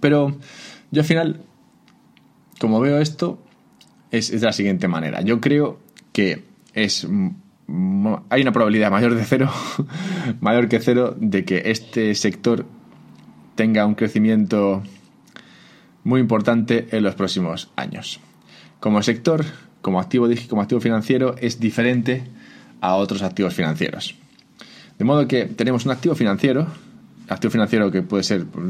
Pero 0.00 0.36
yo 0.90 1.00
al 1.00 1.06
final, 1.06 1.40
como 2.60 2.80
veo 2.80 2.98
esto, 2.98 3.42
es, 4.10 4.30
es 4.30 4.40
de 4.40 4.46
la 4.46 4.52
siguiente 4.52 4.88
manera. 4.88 5.20
Yo 5.22 5.40
creo 5.40 5.78
que 6.12 6.44
es 6.72 7.06
hay 8.30 8.42
una 8.42 8.52
probabilidad 8.52 8.92
mayor 8.92 9.14
de 9.14 9.24
cero, 9.24 9.50
mayor 10.40 10.68
que 10.68 10.78
cero, 10.78 11.16
de 11.18 11.44
que 11.44 11.62
este 11.66 12.14
sector 12.14 12.64
tenga 13.56 13.84
un 13.86 13.96
crecimiento 13.96 14.82
muy 16.04 16.20
importante 16.20 16.86
en 16.92 17.02
los 17.02 17.16
próximos 17.16 17.70
años 17.74 18.20
como 18.80 19.02
sector, 19.02 19.44
como 19.80 20.00
activo, 20.00 20.28
como 20.48 20.62
activo 20.62 20.80
financiero, 20.80 21.34
es 21.38 21.58
diferente 21.58 22.24
a 22.80 22.94
otros 22.94 23.22
activos 23.22 23.54
financieros. 23.54 24.14
De 24.98 25.04
modo 25.04 25.26
que 25.26 25.46
tenemos 25.46 25.84
un 25.84 25.92
activo 25.92 26.14
financiero, 26.14 26.68
activo 27.28 27.50
financiero 27.50 27.90
que 27.90 28.02
puede 28.02 28.22
ser 28.22 28.46
pues, 28.46 28.64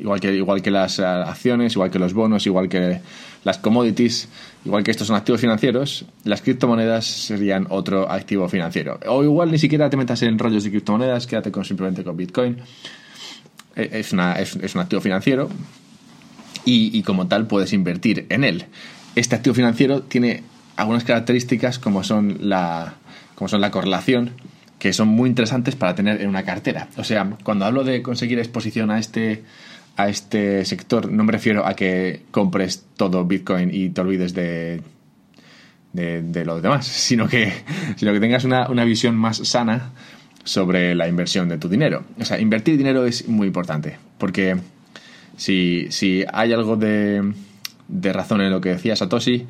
igual 0.00 0.20
que, 0.20 0.34
igual 0.34 0.62
que 0.62 0.70
las 0.70 0.98
eh, 0.98 1.04
acciones, 1.04 1.74
igual 1.74 1.90
que 1.90 1.98
los 1.98 2.14
bonos, 2.14 2.46
igual 2.46 2.68
que 2.68 3.00
las 3.44 3.58
commodities, 3.58 4.28
igual 4.64 4.84
que 4.84 4.90
estos 4.90 5.06
son 5.06 5.16
activos 5.16 5.40
financieros, 5.40 6.04
las 6.24 6.42
criptomonedas 6.42 7.04
serían 7.04 7.66
otro 7.70 8.10
activo 8.10 8.48
financiero. 8.48 8.98
O 9.06 9.22
igual 9.24 9.50
ni 9.50 9.58
siquiera 9.58 9.90
te 9.90 9.96
metas 9.96 10.22
en 10.22 10.38
rollos 10.38 10.64
de 10.64 10.70
criptomonedas, 10.70 11.26
quédate 11.26 11.50
con, 11.50 11.64
simplemente 11.64 12.04
con 12.04 12.16
Bitcoin. 12.16 12.58
Eh, 13.74 13.88
es, 13.92 14.12
una, 14.12 14.34
es, 14.34 14.74
un 14.74 14.80
activo 14.80 15.00
financiero 15.00 15.48
y, 16.64 16.96
y 16.96 17.02
como 17.02 17.26
tal 17.26 17.46
puedes 17.46 17.72
invertir 17.72 18.26
en 18.28 18.44
él 18.44 18.66
este 19.14 19.36
activo 19.36 19.54
financiero 19.54 20.02
tiene 20.02 20.42
algunas 20.76 21.04
características 21.04 21.78
como 21.78 22.02
son 22.02 22.38
la, 22.40 22.94
como 23.34 23.48
son 23.48 23.60
la 23.60 23.70
correlación, 23.70 24.32
que 24.82 24.92
son 24.92 25.06
muy 25.06 25.28
interesantes 25.28 25.76
para 25.76 25.94
tener 25.94 26.20
en 26.22 26.28
una 26.28 26.42
cartera. 26.42 26.88
O 26.96 27.04
sea, 27.04 27.36
cuando 27.44 27.64
hablo 27.66 27.84
de 27.84 28.02
conseguir 28.02 28.40
exposición 28.40 28.90
a 28.90 28.98
este, 28.98 29.44
a 29.96 30.08
este 30.08 30.64
sector, 30.64 31.08
no 31.08 31.22
me 31.22 31.30
refiero 31.30 31.64
a 31.64 31.74
que 31.74 32.22
compres 32.32 32.84
todo 32.96 33.24
Bitcoin 33.24 33.72
y 33.72 33.90
te 33.90 34.00
olvides 34.00 34.34
de, 34.34 34.82
de, 35.92 36.44
los 36.44 36.60
demás, 36.60 36.84
sino 36.88 37.28
que, 37.28 37.52
sino 37.94 38.12
que 38.12 38.18
tengas 38.18 38.42
una, 38.42 38.68
una 38.70 38.84
visión 38.84 39.14
más 39.14 39.36
sana 39.46 39.92
sobre 40.42 40.96
la 40.96 41.06
inversión 41.06 41.48
de 41.48 41.58
tu 41.58 41.68
dinero. 41.68 42.02
O 42.18 42.24
sea, 42.24 42.40
invertir 42.40 42.76
dinero 42.76 43.06
es 43.06 43.28
muy 43.28 43.46
importante, 43.46 43.98
porque 44.18 44.56
si, 45.36 45.86
si 45.90 46.24
hay 46.32 46.52
algo 46.52 46.74
de, 46.74 47.32
de 47.86 48.12
razón 48.12 48.40
en 48.40 48.50
lo 48.50 48.60
que 48.60 48.70
decía 48.70 48.96
Satoshi, 48.96 49.46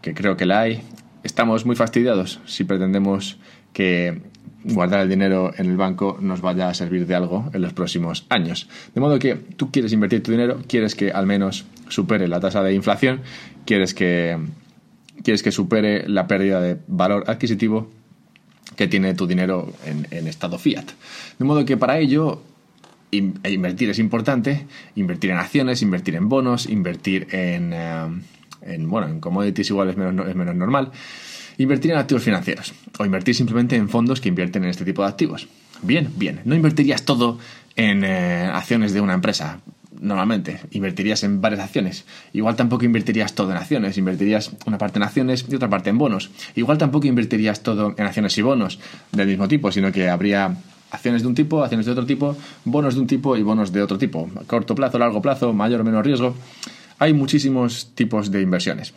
que 0.00 0.14
creo 0.14 0.36
que 0.36 0.46
la 0.46 0.60
hay, 0.60 0.82
estamos 1.22 1.66
muy 1.66 1.76
fastidiados 1.76 2.40
si 2.46 2.64
pretendemos 2.64 3.38
que 3.72 4.22
guardar 4.64 5.00
el 5.00 5.08
dinero 5.08 5.52
en 5.56 5.66
el 5.66 5.76
banco 5.76 6.18
nos 6.20 6.40
vaya 6.40 6.68
a 6.68 6.74
servir 6.74 7.06
de 7.06 7.14
algo 7.14 7.50
en 7.52 7.62
los 7.62 7.72
próximos 7.72 8.26
años. 8.28 8.68
De 8.94 9.00
modo 9.00 9.18
que 9.18 9.34
tú 9.34 9.70
quieres 9.70 9.92
invertir 9.92 10.22
tu 10.22 10.32
dinero, 10.32 10.60
quieres 10.66 10.94
que 10.94 11.12
al 11.12 11.26
menos 11.26 11.66
supere 11.88 12.26
la 12.26 12.40
tasa 12.40 12.62
de 12.62 12.74
inflación, 12.74 13.20
quieres 13.64 13.94
que, 13.94 14.38
quieres 15.22 15.42
que 15.42 15.52
supere 15.52 16.08
la 16.08 16.26
pérdida 16.26 16.60
de 16.60 16.78
valor 16.88 17.24
adquisitivo 17.28 17.90
que 18.74 18.88
tiene 18.88 19.14
tu 19.14 19.26
dinero 19.26 19.72
en, 19.84 20.26
estado 20.26 20.58
fiat. 20.58 20.86
De 21.38 21.44
modo 21.44 21.64
que 21.64 21.76
para 21.76 21.98
ello 21.98 22.42
e 23.12 23.50
invertir 23.52 23.90
es 23.90 24.00
importante, 24.00 24.66
invertir 24.96 25.30
en 25.30 25.38
acciones, 25.38 25.80
invertir 25.80 26.16
en 26.16 26.28
bonos, 26.28 26.66
invertir 26.66 27.28
en, 27.30 27.72
eh, 27.72 28.06
en 28.62 28.88
bueno, 28.88 29.08
en 29.08 29.20
commodities 29.20 29.70
igual 29.70 29.90
es 29.90 29.96
menos, 29.96 30.28
es 30.28 30.34
menos 30.34 30.54
normal, 30.54 30.90
invertir 31.58 31.92
en 31.92 31.98
activos 31.98 32.22
financieros 32.22 32.74
o 32.98 33.04
invertir 33.04 33.34
simplemente 33.34 33.76
en 33.76 33.88
fondos 33.88 34.20
que 34.20 34.28
invierten 34.28 34.64
en 34.64 34.70
este 34.70 34.84
tipo 34.84 35.02
de 35.02 35.08
activos. 35.08 35.48
Bien, 35.82 36.10
bien, 36.16 36.40
no 36.44 36.54
invertirías 36.54 37.04
todo 37.04 37.38
en 37.76 38.04
eh, 38.04 38.50
acciones 38.52 38.92
de 38.92 39.00
una 39.00 39.14
empresa, 39.14 39.60
normalmente. 40.00 40.60
Invertirías 40.70 41.22
en 41.24 41.40
varias 41.40 41.60
acciones. 41.60 42.04
Igual 42.32 42.56
tampoco 42.56 42.84
invertirías 42.84 43.34
todo 43.34 43.50
en 43.50 43.56
acciones. 43.56 43.98
Invertirías 43.98 44.52
una 44.66 44.78
parte 44.78 44.98
en 44.98 45.02
acciones 45.02 45.44
y 45.48 45.54
otra 45.54 45.68
parte 45.68 45.90
en 45.90 45.98
bonos. 45.98 46.30
Igual 46.54 46.78
tampoco 46.78 47.06
invertirías 47.06 47.62
todo 47.62 47.94
en 47.96 48.06
acciones 48.06 48.36
y 48.38 48.42
bonos 48.42 48.78
del 49.12 49.28
mismo 49.28 49.48
tipo, 49.48 49.70
sino 49.72 49.92
que 49.92 50.08
habría 50.08 50.56
acciones 50.90 51.22
de 51.22 51.28
un 51.28 51.34
tipo, 51.34 51.62
acciones 51.62 51.86
de 51.86 51.92
otro 51.92 52.06
tipo, 52.06 52.36
bonos 52.64 52.94
de 52.94 53.00
un 53.00 53.06
tipo 53.06 53.36
y 53.36 53.42
bonos 53.42 53.72
de 53.72 53.82
otro 53.82 53.98
tipo. 53.98 54.28
Corto 54.46 54.74
plazo, 54.74 54.98
largo 54.98 55.20
plazo, 55.20 55.52
mayor 55.52 55.80
o 55.80 55.84
menor 55.84 56.04
riesgo. 56.04 56.34
Hay 56.98 57.12
muchísimos 57.12 57.92
tipos 57.94 58.30
de 58.30 58.42
inversiones. 58.42 58.92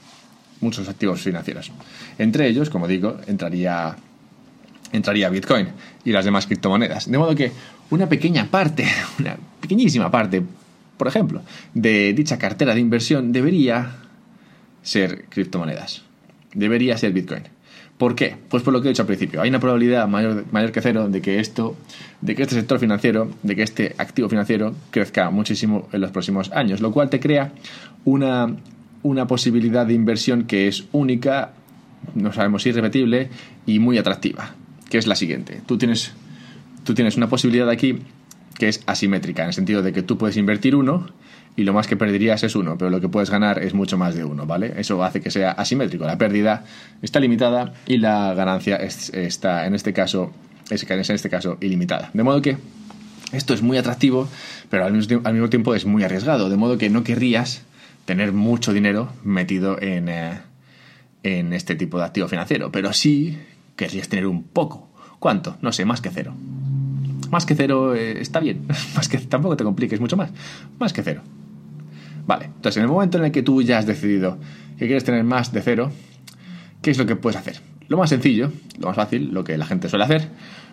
Muchos 0.62 0.88
activos 0.90 1.22
financieros. 1.22 1.72
Entre 2.18 2.48
ellos, 2.48 2.70
como 2.70 2.88
digo, 2.88 3.18
entraría 3.28 3.96
entraría 4.92 5.30
Bitcoin 5.30 5.68
y 6.04 6.12
las 6.12 6.26
demás 6.26 6.48
criptomonedas. 6.48 7.10
De 7.10 7.18
modo 7.18 7.36
que 7.36 7.52
una 7.92 8.10
pequeña 8.10 8.46
parte, 8.50 8.88
una 9.20 9.38
pequeñísima 9.62 10.10
parte 10.10 10.44
por 11.00 11.08
ejemplo, 11.08 11.42
de 11.74 12.12
dicha 12.12 12.38
cartera 12.38 12.74
de 12.76 12.82
inversión 12.82 13.32
debería 13.32 14.00
ser 14.84 15.24
criptomonedas. 15.30 16.04
Debería 16.54 16.98
ser 16.98 17.14
Bitcoin. 17.14 17.44
¿Por 18.00 18.16
qué? 18.16 18.38
Pues 18.48 18.64
por 18.64 18.72
lo 18.72 18.82
que 18.82 18.88
he 18.88 18.92
dicho 18.92 19.02
al 19.02 19.08
principio. 19.08 19.42
Hay 19.42 19.50
una 19.50 19.60
probabilidad 19.60 20.08
mayor, 20.08 20.46
mayor 20.54 20.72
que 20.72 20.80
cero 20.80 21.10
de 21.10 21.22
que 21.22 21.42
esto, 21.42 21.76
de 22.22 22.34
que 22.34 22.44
este 22.44 22.56
sector 22.56 22.80
financiero, 22.80 23.30
de 23.44 23.58
que 23.58 23.62
este 23.62 23.94
activo 23.98 24.30
financiero 24.30 24.74
crezca 24.90 25.30
muchísimo 25.32 25.90
en 25.92 26.00
los 26.00 26.10
próximos 26.10 26.50
años, 26.54 26.80
lo 26.80 26.94
cual 26.94 27.10
te 27.10 27.20
crea 27.20 27.52
una, 28.06 28.56
una 29.04 29.28
posibilidad 29.28 29.86
de 29.86 29.96
inversión 29.96 30.46
que 30.46 30.70
es 30.70 30.86
única, 30.94 31.52
no 32.16 32.32
sabemos 32.32 32.64
si 32.64 32.70
irrepetible 32.70 33.32
y 33.66 33.80
muy 33.80 33.98
atractiva, 33.98 34.56
que 34.90 34.98
es 34.98 35.06
la 35.06 35.18
siguiente. 35.18 35.60
Tú 35.66 35.78
tienes, 35.78 36.14
tú 36.86 36.94
tienes 36.94 37.18
una 37.18 37.28
posibilidad 37.28 37.70
aquí 37.70 38.00
que 38.58 38.70
es 38.70 38.82
asimétrica, 38.86 39.42
en 39.42 39.50
el 39.50 39.54
sentido 39.54 39.82
de 39.82 39.92
que 39.92 40.04
tú 40.04 40.18
puedes 40.18 40.38
invertir 40.38 40.74
uno 40.74 41.08
y 41.56 41.64
lo 41.64 41.74
más 41.74 41.88
que 41.88 41.98
perderías 41.98 42.44
es 42.44 42.56
uno, 42.56 42.78
pero 42.78 42.90
lo 42.90 43.02
que 43.02 43.10
puedes 43.10 43.30
ganar 43.30 43.62
es 43.62 43.74
mucho 43.74 43.98
más 43.98 44.16
de 44.16 44.24
uno, 44.24 44.46
¿vale? 44.46 44.74
Eso 44.78 45.04
hace 45.04 45.20
que 45.20 45.30
sea 45.30 45.52
asimétrico. 45.52 46.06
La 46.06 46.18
pérdida 46.18 46.64
está 47.02 47.20
limitada 47.20 47.74
y 47.86 47.98
la 47.98 48.34
ganancia 48.34 48.78
está, 48.78 49.66
en 49.66 49.76
este 49.76 49.92
caso, 49.92 50.32
es 50.70 50.90
en 50.90 51.00
este 51.16 51.30
caso 51.30 51.58
ilimitada. 51.60 52.12
De 52.14 52.24
modo 52.24 52.42
que 52.42 52.58
esto 53.32 53.54
es 53.54 53.62
muy 53.62 53.78
atractivo, 53.78 54.28
pero 54.70 54.86
al 54.86 54.94
mismo, 54.94 55.50
tiempo 55.50 55.76
es 55.76 55.86
muy 55.86 56.04
arriesgado, 56.04 56.50
de 56.50 56.58
modo 56.58 56.78
que 56.78 56.90
no 56.90 57.04
querrías 57.04 57.64
tener 58.06 58.32
mucho 58.32 58.74
dinero 58.74 59.12
metido 59.24 59.80
en, 59.82 60.10
eh, 60.10 60.40
en 61.24 61.54
este 61.54 61.76
tipo 61.76 62.00
de 62.00 62.06
activo 62.06 62.28
financiero, 62.28 62.72
pero 62.72 62.94
sí 62.94 63.38
querrías 63.76 64.10
tener 64.10 64.28
un 64.28 64.44
poco. 64.44 64.90
¿Cuánto? 65.20 65.58
No 65.62 65.72
sé, 65.72 65.86
más 65.86 66.02
que 66.02 66.10
cero. 66.10 66.34
Más 67.30 67.46
que 67.46 67.56
cero 67.56 67.94
eh, 67.96 68.22
está 68.22 68.40
bien. 68.40 68.66
Más 68.96 69.08
que, 69.08 69.18
tampoco 69.20 69.56
te 69.58 69.64
compliques 69.64 70.00
mucho 70.00 70.18
más. 70.18 70.32
Más 70.80 70.94
que 70.94 71.04
cero. 71.04 71.22
Vale, 72.30 72.46
entonces 72.46 72.78
en 72.78 72.84
el 72.84 72.90
momento 72.90 73.18
en 73.18 73.26
el 73.26 73.32
que 73.32 73.42
tú 73.42 73.64
ya 73.64 73.80
has 73.80 73.88
decidido 73.88 74.38
que 74.78 74.86
quieres 74.86 75.04
tener 75.04 75.24
más 75.24 75.52
de 75.52 75.64
cero, 75.64 75.92
¿qué 76.80 76.92
es 76.92 77.00
lo 77.00 77.08
que 77.08 77.16
puedes 77.16 77.36
hacer? 77.36 77.60
Lo 77.88 77.98
más 77.98 78.12
sencillo, 78.12 78.52
lo 78.78 78.86
más 78.86 78.96
fácil, 78.96 79.34
lo 79.34 79.44
que 79.44 79.58
la 79.58 79.66
gente 79.66 79.90
suele 79.90 80.06
hacer, 80.06 80.28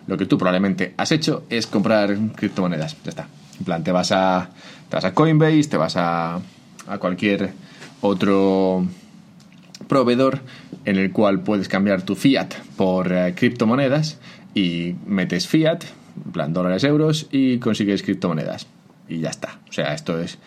lo 0.05 0.17
que 0.17 0.27
tú 0.27 0.37
probablemente 0.37 0.93
has 0.97 1.11
hecho 1.11 1.45
es 1.49 1.65
comprar 1.65 2.15
criptomonedas. 2.35 2.95
Ya 3.03 3.09
está. 3.09 3.27
En 3.57 3.65
plan, 3.65 3.83
te 3.83 3.91
vas 3.91 4.11
a, 4.11 4.51
te 4.87 4.97
vas 4.97 5.05
a 5.05 5.15
Coinbase, 5.15 5.63
te 5.63 5.77
vas 5.77 5.97
a, 5.97 6.35
a 6.35 6.97
cualquier 6.99 7.53
otro 8.01 8.85
proveedor 9.87 10.41
en 10.85 10.97
el 10.97 11.11
cual 11.11 11.39
puedes 11.39 11.67
cambiar 11.67 12.03
tu 12.03 12.13
fiat 12.13 12.53
por 12.75 13.11
eh, 13.11 13.33
criptomonedas 13.35 14.19
y 14.53 14.93
metes 15.07 15.47
fiat, 15.47 15.85
en 16.23 16.31
plan 16.33 16.53
dólares, 16.53 16.83
euros, 16.83 17.25
y 17.31 17.57
consigues 17.57 18.03
criptomonedas. 18.03 18.67
Y 19.09 19.21
ya 19.21 19.29
está. 19.29 19.57
O 19.69 19.73
sea, 19.73 19.95
esto 19.95 20.19
es 20.19 20.37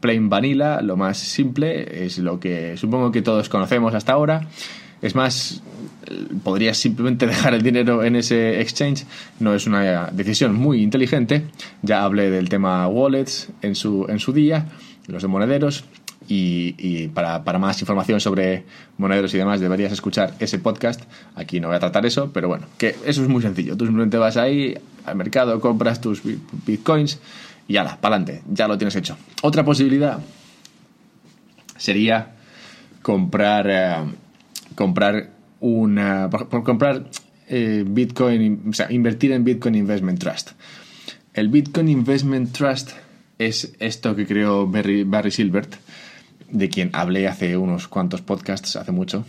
plain 0.00 0.28
vanilla, 0.28 0.80
lo 0.80 0.96
más 0.96 1.18
simple, 1.18 2.04
es 2.04 2.18
lo 2.18 2.40
que 2.40 2.76
supongo 2.76 3.12
que 3.12 3.22
todos 3.22 3.48
conocemos 3.48 3.94
hasta 3.94 4.12
ahora. 4.12 4.48
Es 5.02 5.14
más, 5.14 5.62
podrías 6.42 6.76
simplemente 6.76 7.26
dejar 7.28 7.54
el 7.54 7.62
dinero 7.62 8.04
en 8.04 8.16
ese 8.16 8.60
exchange. 8.60 9.04
No 9.38 9.54
es 9.54 9.66
una 9.66 10.06
decisión 10.12 10.54
muy 10.54 10.82
inteligente. 10.82 11.44
Ya 11.82 12.04
hablé 12.04 12.30
del 12.30 12.48
tema 12.48 12.86
wallets 12.88 13.48
en 13.62 13.74
su, 13.74 14.06
en 14.08 14.18
su 14.18 14.32
día, 14.32 14.66
los 15.06 15.22
de 15.22 15.28
monederos. 15.28 15.84
Y, 16.32 17.08
para, 17.08 17.42
para, 17.42 17.58
más 17.58 17.80
información 17.80 18.20
sobre 18.20 18.62
monederos 18.98 19.34
y 19.34 19.38
demás 19.38 19.58
deberías 19.58 19.90
escuchar 19.90 20.34
ese 20.38 20.60
podcast. 20.60 21.02
Aquí 21.34 21.58
no 21.58 21.66
voy 21.66 21.76
a 21.76 21.80
tratar 21.80 22.06
eso, 22.06 22.30
pero 22.32 22.46
bueno, 22.46 22.66
que 22.78 22.94
eso 23.04 23.22
es 23.22 23.28
muy 23.28 23.42
sencillo. 23.42 23.76
Tú 23.76 23.84
simplemente 23.84 24.16
vas 24.16 24.36
ahí 24.36 24.76
al 25.04 25.16
mercado, 25.16 25.60
compras 25.60 26.00
tus 26.00 26.22
bitcoins 26.64 27.18
y 27.70 27.76
ala, 27.76 28.00
para 28.00 28.16
adelante, 28.16 28.42
ya 28.50 28.66
lo 28.66 28.76
tienes 28.76 28.96
hecho. 28.96 29.16
Otra 29.42 29.64
posibilidad 29.64 30.18
sería 31.76 32.32
comprar, 33.00 33.66
eh, 33.70 33.94
comprar 34.74 35.30
una, 35.60 36.28
por, 36.28 36.64
comprar 36.64 37.04
eh, 37.46 37.84
Bitcoin, 37.86 38.70
o 38.70 38.72
sea, 38.72 38.90
invertir 38.90 39.30
en 39.30 39.44
Bitcoin 39.44 39.76
Investment 39.76 40.18
Trust. 40.18 40.50
El 41.32 41.48
Bitcoin 41.48 41.88
Investment 41.88 42.50
Trust 42.50 42.90
es 43.38 43.72
esto 43.78 44.16
que 44.16 44.26
creó 44.26 44.66
Barry, 44.66 45.30
Silbert 45.30 45.76
de 46.50 46.68
quien 46.68 46.90
hablé 46.92 47.28
hace 47.28 47.56
unos 47.56 47.86
cuantos 47.86 48.20
podcasts, 48.20 48.74
hace 48.74 48.90
mucho, 48.90 49.24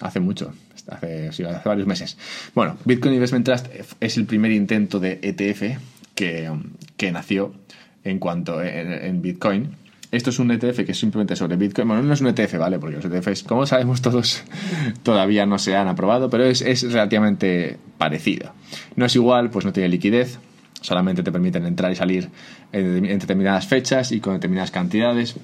hace 0.00 0.18
mucho, 0.18 0.52
hace 0.88 1.30
varios 1.64 1.86
meses. 1.86 2.18
Bueno, 2.52 2.78
Bitcoin 2.84 3.14
Investment 3.14 3.44
Trust 3.44 3.68
es 4.00 4.16
el 4.16 4.26
primer 4.26 4.50
intento 4.50 4.98
de 4.98 5.20
ETF 5.22 5.78
que, 6.16 6.50
que 6.96 7.12
nació 7.12 7.54
en 8.02 8.18
cuanto 8.18 8.62
en, 8.62 9.22
Bitcoin. 9.22 9.76
Esto 10.10 10.30
es 10.30 10.38
un 10.38 10.50
ETF 10.50 10.84
que 10.84 10.92
es 10.92 10.98
simplemente 10.98 11.36
sobre 11.36 11.56
Bitcoin. 11.56 11.86
Bueno, 11.86 12.02
no 12.02 12.14
es 12.14 12.20
un 12.20 12.28
ETF, 12.28 12.58
¿vale? 12.58 12.78
Porque 12.78 12.96
los 12.96 13.04
ETFs, 13.04 13.42
como 13.42 13.66
sabemos 13.66 14.02
todos, 14.02 14.42
todavía 15.02 15.46
no 15.46 15.58
se 15.58 15.76
han 15.76 15.88
aprobado, 15.88 16.30
pero 16.30 16.44
es, 16.44 16.62
es 16.62 16.82
relativamente 16.90 17.76
parecido. 17.98 18.52
No 18.94 19.04
es 19.06 19.14
igual, 19.14 19.50
pues 19.50 19.64
no 19.64 19.72
tiene 19.72 19.88
liquidez, 19.88 20.38
solamente 20.80 21.22
te 21.22 21.32
permiten 21.32 21.66
entrar 21.66 21.92
y 21.92 21.96
salir 21.96 22.30
en 22.72 23.18
determinadas 23.18 23.66
fechas 23.66 24.12
y 24.12 24.20
con 24.20 24.34
determinadas 24.34 24.70
cantidades. 24.70 25.36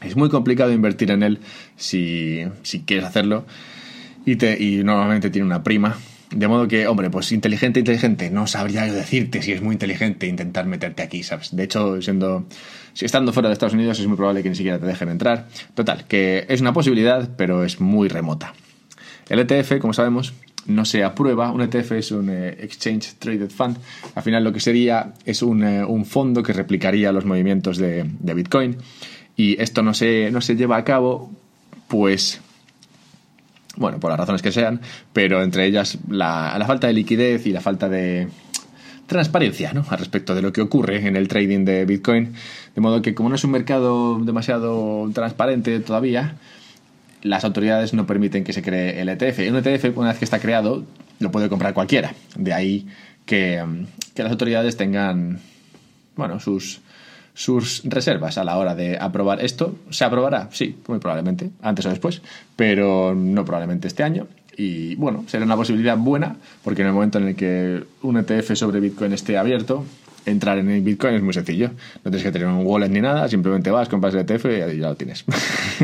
Es 0.00 0.16
muy 0.16 0.30
complicado 0.30 0.72
invertir 0.72 1.10
en 1.10 1.22
él 1.22 1.38
si, 1.76 2.44
quieres 2.86 3.06
hacerlo 3.06 3.44
y, 4.24 4.36
te, 4.36 4.60
y 4.60 4.82
normalmente 4.82 5.30
tiene 5.30 5.46
una 5.46 5.62
prima. 5.62 5.96
De 6.34 6.48
modo 6.48 6.66
que, 6.66 6.86
hombre, 6.86 7.10
pues 7.10 7.30
inteligente, 7.32 7.80
inteligente, 7.80 8.30
no 8.30 8.46
sabría 8.46 8.86
yo 8.86 8.94
decirte 8.94 9.42
si 9.42 9.52
es 9.52 9.60
muy 9.60 9.74
inteligente 9.74 10.26
intentar 10.26 10.66
meterte 10.66 11.02
aquí, 11.02 11.22
¿sabes? 11.22 11.54
De 11.54 11.64
hecho, 11.64 12.00
siendo, 12.00 12.46
si 12.94 13.04
estando 13.04 13.32
fuera 13.32 13.48
de 13.48 13.52
Estados 13.52 13.74
Unidos 13.74 14.00
es 14.00 14.06
muy 14.06 14.16
probable 14.16 14.42
que 14.42 14.48
ni 14.48 14.54
siquiera 14.54 14.78
te 14.78 14.86
dejen 14.86 15.08
entrar. 15.08 15.48
Total, 15.74 16.04
que 16.06 16.46
es 16.48 16.60
una 16.60 16.72
posibilidad, 16.72 17.28
pero 17.36 17.64
es 17.64 17.80
muy 17.80 18.08
remota. 18.08 18.54
El 19.28 19.40
ETF, 19.40 19.78
como 19.78 19.92
sabemos, 19.92 20.32
no 20.66 20.84
se 20.84 21.04
aprueba. 21.04 21.50
Un 21.52 21.62
ETF 21.62 21.92
es 21.92 22.10
un 22.12 22.30
eh, 22.30 22.56
Exchange 22.60 23.14
Traded 23.18 23.50
Fund. 23.50 23.76
Al 24.14 24.22
final 24.22 24.44
lo 24.44 24.52
que 24.52 24.60
sería 24.60 25.12
es 25.24 25.42
un, 25.42 25.62
eh, 25.64 25.84
un 25.84 26.04
fondo 26.04 26.42
que 26.42 26.52
replicaría 26.52 27.12
los 27.12 27.24
movimientos 27.24 27.78
de, 27.78 28.04
de 28.20 28.34
Bitcoin 28.34 28.76
y 29.36 29.60
esto 29.60 29.82
no 29.82 29.94
se, 29.94 30.30
no 30.30 30.40
se 30.40 30.56
lleva 30.56 30.76
a 30.76 30.84
cabo, 30.84 31.30
pues 31.88 32.40
bueno, 33.76 33.98
por 34.00 34.10
las 34.10 34.18
razones 34.18 34.42
que 34.42 34.52
sean, 34.52 34.80
pero 35.12 35.42
entre 35.42 35.66
ellas 35.66 35.98
la, 36.08 36.56
la, 36.58 36.66
falta 36.66 36.86
de 36.86 36.92
liquidez 36.92 37.46
y 37.46 37.52
la 37.52 37.60
falta 37.60 37.88
de 37.88 38.28
transparencia 39.06 39.72
¿no? 39.72 39.84
al 39.88 39.98
respecto 39.98 40.34
de 40.34 40.42
lo 40.42 40.52
que 40.52 40.60
ocurre 40.60 41.06
en 41.06 41.16
el 41.16 41.28
trading 41.28 41.64
de 41.64 41.84
Bitcoin. 41.84 42.34
De 42.74 42.80
modo 42.80 43.02
que 43.02 43.14
como 43.14 43.28
no 43.28 43.34
es 43.34 43.44
un 43.44 43.50
mercado 43.50 44.18
demasiado 44.18 45.10
transparente 45.12 45.80
todavía, 45.80 46.36
las 47.22 47.44
autoridades 47.44 47.94
no 47.94 48.06
permiten 48.06 48.44
que 48.44 48.52
se 48.52 48.62
cree 48.62 49.00
el 49.00 49.08
ETF. 49.08 49.38
Un 49.50 49.56
ETF, 49.56 49.96
una 49.96 50.08
vez 50.08 50.18
que 50.18 50.24
está 50.24 50.40
creado, 50.40 50.84
lo 51.18 51.30
puede 51.30 51.48
comprar 51.48 51.74
cualquiera. 51.74 52.14
De 52.36 52.52
ahí 52.52 52.86
que, 53.26 53.62
que 54.14 54.22
las 54.22 54.32
autoridades 54.32 54.76
tengan, 54.76 55.40
bueno, 56.16 56.40
sus, 56.40 56.80
sus 57.34 57.82
reservas 57.84 58.38
a 58.38 58.44
la 58.44 58.58
hora 58.58 58.74
de 58.74 58.98
aprobar 58.98 59.44
esto. 59.44 59.76
¿Se 59.90 60.04
aprobará? 60.04 60.48
Sí, 60.52 60.76
muy 60.86 60.98
probablemente, 60.98 61.50
antes 61.62 61.86
o 61.86 61.90
después, 61.90 62.22
pero 62.56 63.14
no 63.14 63.44
probablemente 63.44 63.88
este 63.88 64.02
año. 64.02 64.26
Y 64.56 64.94
bueno, 64.96 65.24
será 65.26 65.44
una 65.44 65.56
posibilidad 65.56 65.96
buena, 65.96 66.36
porque 66.62 66.82
en 66.82 66.88
el 66.88 66.94
momento 66.94 67.18
en 67.18 67.28
el 67.28 67.36
que 67.36 67.82
un 68.02 68.18
ETF 68.18 68.54
sobre 68.54 68.80
Bitcoin 68.80 69.12
esté 69.12 69.38
abierto, 69.38 69.84
entrar 70.26 70.58
en 70.58 70.70
el 70.70 70.82
Bitcoin 70.82 71.14
es 71.14 71.22
muy 71.22 71.32
sencillo. 71.32 71.70
No 72.04 72.10
tienes 72.10 72.22
que 72.22 72.32
tener 72.32 72.48
un 72.48 72.66
wallet 72.66 72.88
ni 72.88 73.00
nada, 73.00 73.28
simplemente 73.28 73.70
vas, 73.70 73.88
compras 73.88 74.14
el 74.14 74.20
ETF 74.20 74.46
y 74.46 74.78
ya 74.78 74.88
lo 74.88 74.94
tienes. 74.96 75.24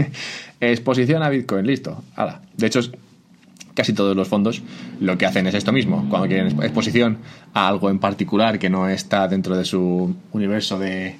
Exposición 0.61 1.23
a 1.23 1.31
Bitcoin, 1.31 1.67
listo. 1.67 2.05
De 2.57 2.67
hecho, 2.67 2.81
casi 3.75 3.95
todos 3.95 4.15
los 4.15 4.29
fondos 4.29 4.63
lo 5.01 5.17
que 5.17 5.25
hacen 5.25 5.47
es 5.47 5.55
esto 5.55 5.73
mismo. 5.73 6.07
Cuando 6.11 6.29
quieren 6.29 6.49
exposición 6.63 7.19
a 7.55 7.69
algo 7.69 7.89
en 7.89 8.01
particular 8.01 8.59
que 8.59 8.69
no 8.69 8.87
está 8.89 9.29
dentro 9.29 9.57
de 9.57 9.65
su 9.65 10.15
universo 10.33 10.79
de, 10.79 11.17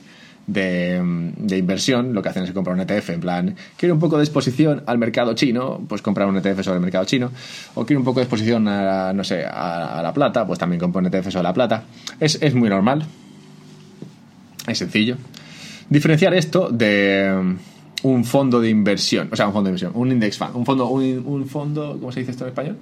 de, 0.49 1.57
inversión, 1.57 2.15
lo 2.15 2.23
que 2.23 2.31
hacen 2.31 2.43
es 2.43 2.53
comprar 2.53 2.75
un 2.75 2.81
ETF. 2.81 3.11
En 3.11 3.21
plan, 3.21 3.57
quiero 3.77 3.95
un 3.95 4.01
poco 4.01 4.17
de 4.17 4.25
exposición 4.25 4.83
al 4.87 4.99
mercado 4.99 5.35
chino, 5.35 5.81
pues 5.87 6.03
comprar 6.03 6.27
un 6.27 6.37
ETF 6.37 6.63
sobre 6.63 6.77
el 6.77 6.83
mercado 6.83 7.05
chino. 7.05 7.31
O 7.75 7.85
quiero 7.87 8.01
un 8.01 8.05
poco 8.05 8.21
de 8.21 8.25
exposición 8.25 8.67
a, 8.67 9.13
no 9.13 9.23
sé, 9.23 9.45
a, 9.45 10.01
la 10.03 10.13
plata, 10.13 10.47
pues 10.47 10.59
también 10.59 10.81
compro 10.81 11.01
un 11.01 11.07
ETF 11.07 11.31
sobre 11.31 11.45
la 11.45 11.55
plata. 11.55 11.85
Es, 12.19 12.39
es 12.41 12.55
muy 12.55 12.69
normal. 12.69 13.05
Es 14.67 14.79
sencillo. 14.79 15.17
Diferenciar 15.89 16.35
esto 16.35 16.69
de 16.71 17.57
un 18.03 18.25
fondo 18.25 18.61
de 18.61 18.69
inversión, 18.71 19.29
o 19.33 19.37
sea, 19.37 19.49
un 19.49 19.53
fondo 19.53 19.69
de 19.69 19.71
inversión, 19.71 19.93
un 19.95 20.13
index 20.13 20.39
fund, 20.39 20.55
un 20.55 20.65
fondo, 20.65 20.89
un, 20.89 21.23
un 21.27 21.47
fondo, 21.47 21.97
¿cómo 21.99 22.13
se 22.13 22.21
dice 22.21 22.33
esto 22.33 22.45
en 22.45 22.51
español? 22.51 22.77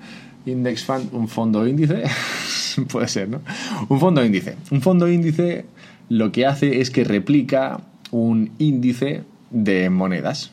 Index 0.44 0.84
fund, 0.84 1.08
un 1.12 1.28
fondo 1.28 1.66
índice, 1.66 2.02
puede 2.88 3.08
ser, 3.08 3.28
¿no? 3.28 3.40
Un 3.88 3.98
fondo 3.98 4.24
índice. 4.24 4.56
Un 4.70 4.82
fondo 4.82 5.08
índice 5.08 5.64
lo 6.08 6.32
que 6.32 6.46
hace 6.46 6.80
es 6.80 6.90
que 6.90 7.04
replica 7.04 7.80
un 8.10 8.52
índice 8.58 9.24
de 9.50 9.90
monedas. 9.90 10.52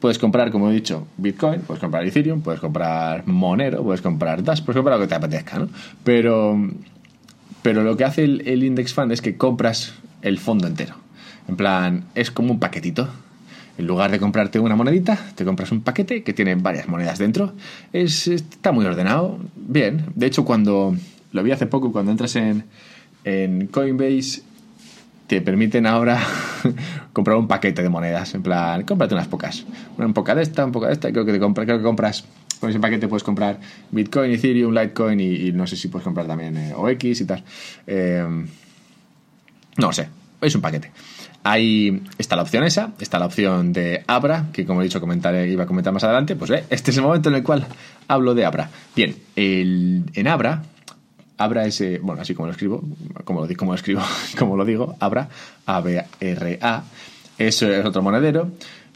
Puedes 0.00 0.18
comprar, 0.18 0.50
como 0.50 0.70
he 0.70 0.74
dicho, 0.74 1.06
Bitcoin, 1.16 1.60
puedes 1.60 1.80
comprar 1.80 2.04
Ethereum, 2.04 2.42
puedes 2.42 2.60
comprar 2.60 3.26
Monero, 3.26 3.82
puedes 3.82 4.02
comprar 4.02 4.42
Dash, 4.42 4.62
puedes 4.62 4.76
comprar 4.76 4.98
lo 4.98 5.04
que 5.04 5.08
te 5.08 5.14
apetezca, 5.14 5.58
¿no? 5.58 5.68
Pero, 6.02 6.58
pero 7.62 7.82
lo 7.82 7.96
que 7.96 8.04
hace 8.04 8.24
el, 8.24 8.64
Index 8.64 8.92
Fund 8.92 9.12
es 9.12 9.22
que 9.22 9.36
compras 9.36 9.94
el 10.20 10.38
fondo 10.38 10.66
entero. 10.66 10.96
En 11.48 11.56
plan, 11.56 12.04
es 12.14 12.30
como 12.30 12.52
un 12.52 12.60
paquetito. 12.60 13.08
En 13.76 13.86
lugar 13.86 14.10
de 14.10 14.20
comprarte 14.20 14.60
una 14.60 14.76
monedita, 14.76 15.18
te 15.34 15.44
compras 15.44 15.72
un 15.72 15.80
paquete 15.80 16.22
que 16.22 16.32
tiene 16.32 16.54
varias 16.54 16.86
monedas 16.86 17.18
dentro. 17.18 17.54
Es, 17.92 18.28
está 18.28 18.72
muy 18.72 18.84
ordenado, 18.84 19.38
bien. 19.56 20.04
De 20.14 20.26
hecho, 20.26 20.44
cuando 20.44 20.94
lo 21.32 21.42
vi 21.42 21.50
hace 21.50 21.66
poco, 21.66 21.92
cuando 21.92 22.12
entras 22.12 22.36
en, 22.36 22.64
en 23.24 23.66
Coinbase 23.68 24.42
te 25.26 25.40
permiten 25.40 25.86
ahora 25.86 26.22
comprar 27.12 27.36
un 27.36 27.48
paquete 27.48 27.82
de 27.82 27.88
monedas. 27.88 28.34
En 28.34 28.42
plan, 28.42 28.82
cómprate 28.84 29.14
unas 29.14 29.28
pocas. 29.28 29.64
Una 29.96 30.12
poca 30.12 30.34
de 30.34 30.42
esta, 30.42 30.64
un 30.64 30.72
poca 30.72 30.88
de 30.88 30.94
esta. 30.94 31.10
Creo 31.10 31.24
que, 31.24 31.32
te 31.32 31.40
compra, 31.40 31.64
creo 31.64 31.78
que 31.78 31.84
compras, 31.84 32.24
con 32.60 32.70
ese 32.70 32.80
paquete 32.80 33.08
puedes 33.08 33.24
comprar 33.24 33.58
Bitcoin, 33.90 34.32
Ethereum, 34.32 34.74
Litecoin 34.74 35.20
y, 35.20 35.52
no 35.52 35.66
sé 35.66 35.76
si 35.76 35.88
puedes 35.88 36.04
comprar 36.04 36.26
también 36.26 36.56
eh, 36.56 36.72
OX 36.74 37.20
y 37.20 37.24
tal. 37.24 37.42
Eh, 37.86 38.46
no 39.76 39.92
sé, 39.92 40.08
es 40.40 40.54
un 40.54 40.60
paquete. 40.60 40.92
Ahí 41.46 42.02
está 42.16 42.36
la 42.36 42.42
opción 42.42 42.64
esa, 42.64 42.92
está 42.98 43.18
la 43.18 43.26
opción 43.26 43.74
de 43.74 44.02
Abra, 44.06 44.46
que 44.50 44.64
como 44.64 44.80
he 44.80 44.84
dicho 44.84 44.98
comentaré, 44.98 45.46
iba 45.48 45.64
a 45.64 45.66
comentar 45.66 45.92
más 45.92 46.02
adelante. 46.04 46.36
Pues 46.36 46.50
este 46.70 46.90
es 46.90 46.96
el 46.96 47.02
momento 47.02 47.28
en 47.28 47.34
el 47.34 47.42
cual 47.42 47.66
hablo 48.08 48.34
de 48.34 48.46
Abra. 48.46 48.70
Bien, 48.96 49.14
el, 49.36 50.04
en 50.14 50.28
Abra 50.28 50.62
Abra 51.36 51.66
ese, 51.66 51.98
bueno, 51.98 52.22
así 52.22 52.34
como 52.34 52.46
lo 52.46 52.52
escribo, 52.52 52.82
como 53.24 53.44
lo, 53.44 53.56
como 53.56 53.72
lo 53.72 53.76
escribo, 53.76 54.02
como 54.38 54.56
lo 54.56 54.64
digo, 54.64 54.96
Abra, 55.00 55.28
A-B-R-A, 55.66 56.84
es, 57.38 57.62
es 57.62 57.84
otro 57.84 58.02
monedero, 58.02 58.52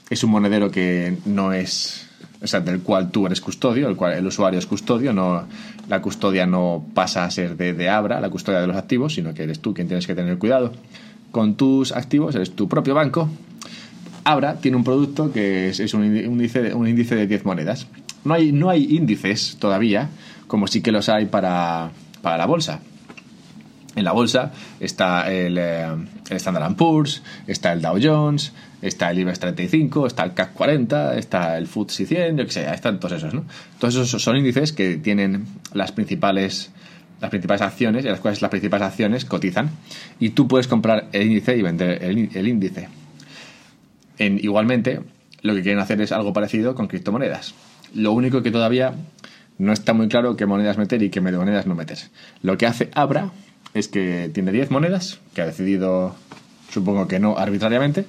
es 0.09 0.22
un 0.22 0.31
monedero 0.31 0.70
que 0.70 1.18
no 1.27 1.53
es, 1.53 2.09
o 2.40 2.46
sea, 2.46 2.61
del 2.61 2.81
cual 2.81 3.11
tú 3.11 3.27
eres 3.27 3.40
custodio, 3.40 3.88
el 3.88 3.96
cual 3.96 4.14
el 4.14 4.27
usuario 4.27 4.59
es 4.59 4.66
custodio, 4.66 5.12
no, 5.12 5.46
la 5.88 6.01
custodia 6.01 6.46
no 6.46 6.85
pasa 6.94 7.24
a 7.24 7.31
ser 7.31 7.57
de, 7.57 7.74
de 7.74 7.88
Abra, 7.88 8.20
la 8.20 8.31
custodia 8.31 8.61
de 8.61 8.68
los 8.68 8.77
activos, 8.77 9.14
sino 9.14 9.35
que 9.35 9.42
eres 9.42 9.61
tú 9.61 9.74
quien 9.74 9.88
tienes 9.88 10.07
que 10.07 10.14
tener 10.14 10.38
cuidado 10.38 10.72
con 11.31 11.57
tus 11.57 11.92
activos, 11.92 12.35
eres 12.35 12.53
tu 12.53 12.68
propio 12.68 12.94
banco. 12.94 13.29
Abra 14.24 14.57
tiene 14.57 14.77
un 14.77 14.85
producto 14.85 15.33
que 15.33 15.70
es, 15.70 15.94
un, 15.94 16.05
índice, 16.05 16.74
un 16.74 16.87
índice 16.87 17.14
de 17.14 17.27
10 17.27 17.44
monedas. 17.44 17.87
No 18.24 18.35
hay, 18.35 18.53
no 18.53 18.68
hay 18.68 18.96
índices 18.96 19.57
todavía, 19.59 20.11
como 20.46 20.66
sí 20.66 20.83
que 20.83 20.92
los 20.92 21.09
hay 21.09 21.27
para, 21.27 21.90
para 22.22 22.37
la 22.37 22.46
bolsa. 22.46 22.81
En 23.96 24.04
la 24.04 24.12
bolsa 24.12 24.52
está 24.78 25.31
el, 25.33 25.59
eh, 25.59 25.87
el 26.31 26.37
Standard 26.37 26.76
Poor's, 26.76 27.22
está 27.46 27.72
el 27.72 27.83
Dow 27.83 27.98
Jones, 28.00 28.52
está 28.81 29.11
el 29.11 29.18
IBEX 29.18 29.40
35, 29.40 30.07
está 30.07 30.22
el 30.24 30.35
CAC 30.35 30.52
40, 30.52 31.16
está 31.16 31.59
el 31.59 31.66
FTSE 31.66 32.07
100, 32.07 32.37
yo 32.37 32.44
que 32.44 32.52
sé, 32.52 32.72
están 32.72 33.00
todos 33.00 33.18
esos, 33.18 33.35
¿no? 33.35 33.44
Todos 33.81 33.96
esos 33.96 34.22
son 34.22 34.37
índices 34.37 34.72
que 34.72 34.98
tienen 34.98 35.46
las 35.72 35.92
principales 35.92 36.70
las 37.20 37.31
principales 37.31 37.62
acciones, 37.62 38.04
en 38.04 38.12
las 38.12 38.20
cuales 38.20 38.40
las 38.40 38.50
principales 38.50 38.87
acciones 38.87 39.24
cotizan, 39.24 39.70
y 40.20 40.31
tú 40.31 40.46
puedes 40.46 40.68
comprar 40.68 41.09
el 41.12 41.22
índice 41.22 41.57
y 41.57 41.62
vender 41.62 42.04
el, 42.04 42.31
el 42.33 42.46
índice. 42.46 42.88
En, 44.18 44.38
igualmente, 44.38 45.00
lo 45.42 45.54
que 45.54 45.62
quieren 45.62 45.81
hacer 45.81 46.00
es 46.00 46.12
algo 46.12 46.33
parecido 46.33 46.76
con 46.76 46.87
criptomonedas. 46.87 47.54
Lo 47.94 48.12
único 48.12 48.42
que 48.42 48.52
todavía 48.52 48.94
no 49.58 49.72
está 49.72 49.92
muy 49.92 50.08
claro 50.08 50.36
qué 50.36 50.46
monedas 50.46 50.78
meter 50.78 51.02
y 51.02 51.10
qué 51.10 51.20
monedas 51.20 51.66
no 51.66 51.74
meter. 51.74 51.98
Lo 52.42 52.56
que 52.56 52.66
hace 52.66 52.90
Abra 52.94 53.32
es 53.74 53.88
que 53.88 54.30
tiene 54.32 54.52
10 54.52 54.70
monedas, 54.70 55.20
que 55.34 55.42
ha 55.42 55.46
decidido, 55.46 56.14
supongo 56.70 57.08
que 57.08 57.18
no 57.18 57.36
arbitrariamente, 57.36 58.06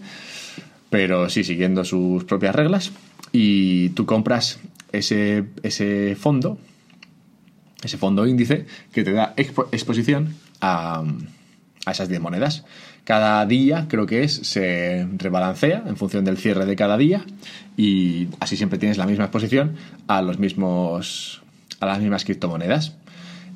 pero 0.89 1.29
sí 1.29 1.43
siguiendo 1.43 1.83
sus 1.83 2.23
propias 2.23 2.55
reglas, 2.55 2.91
y 3.31 3.89
tú 3.89 4.05
compras 4.05 4.59
ese, 4.91 5.45
ese 5.63 6.15
fondo, 6.15 6.57
ese 7.83 7.97
fondo 7.97 8.27
índice, 8.27 8.65
que 8.91 9.03
te 9.03 9.11
da 9.11 9.33
exposición 9.37 10.35
a, 10.61 11.03
a 11.85 11.91
esas 11.91 12.09
10 12.09 12.21
monedas. 12.21 12.65
Cada 13.09 13.43
día, 13.47 13.87
creo 13.89 14.05
que 14.05 14.21
es, 14.21 14.35
se 14.43 15.07
rebalancea 15.17 15.81
en 15.87 15.97
función 15.97 16.23
del 16.23 16.37
cierre 16.37 16.67
de 16.67 16.75
cada 16.75 16.95
día 16.95 17.25
y 17.75 18.27
así 18.39 18.55
siempre 18.55 18.77
tienes 18.77 18.99
la 18.99 19.07
misma 19.07 19.23
exposición 19.23 19.77
a 20.05 20.21
los 20.21 20.37
mismos 20.37 21.41
a 21.79 21.87
las 21.87 21.99
mismas 22.01 22.23
criptomonedas. 22.23 22.93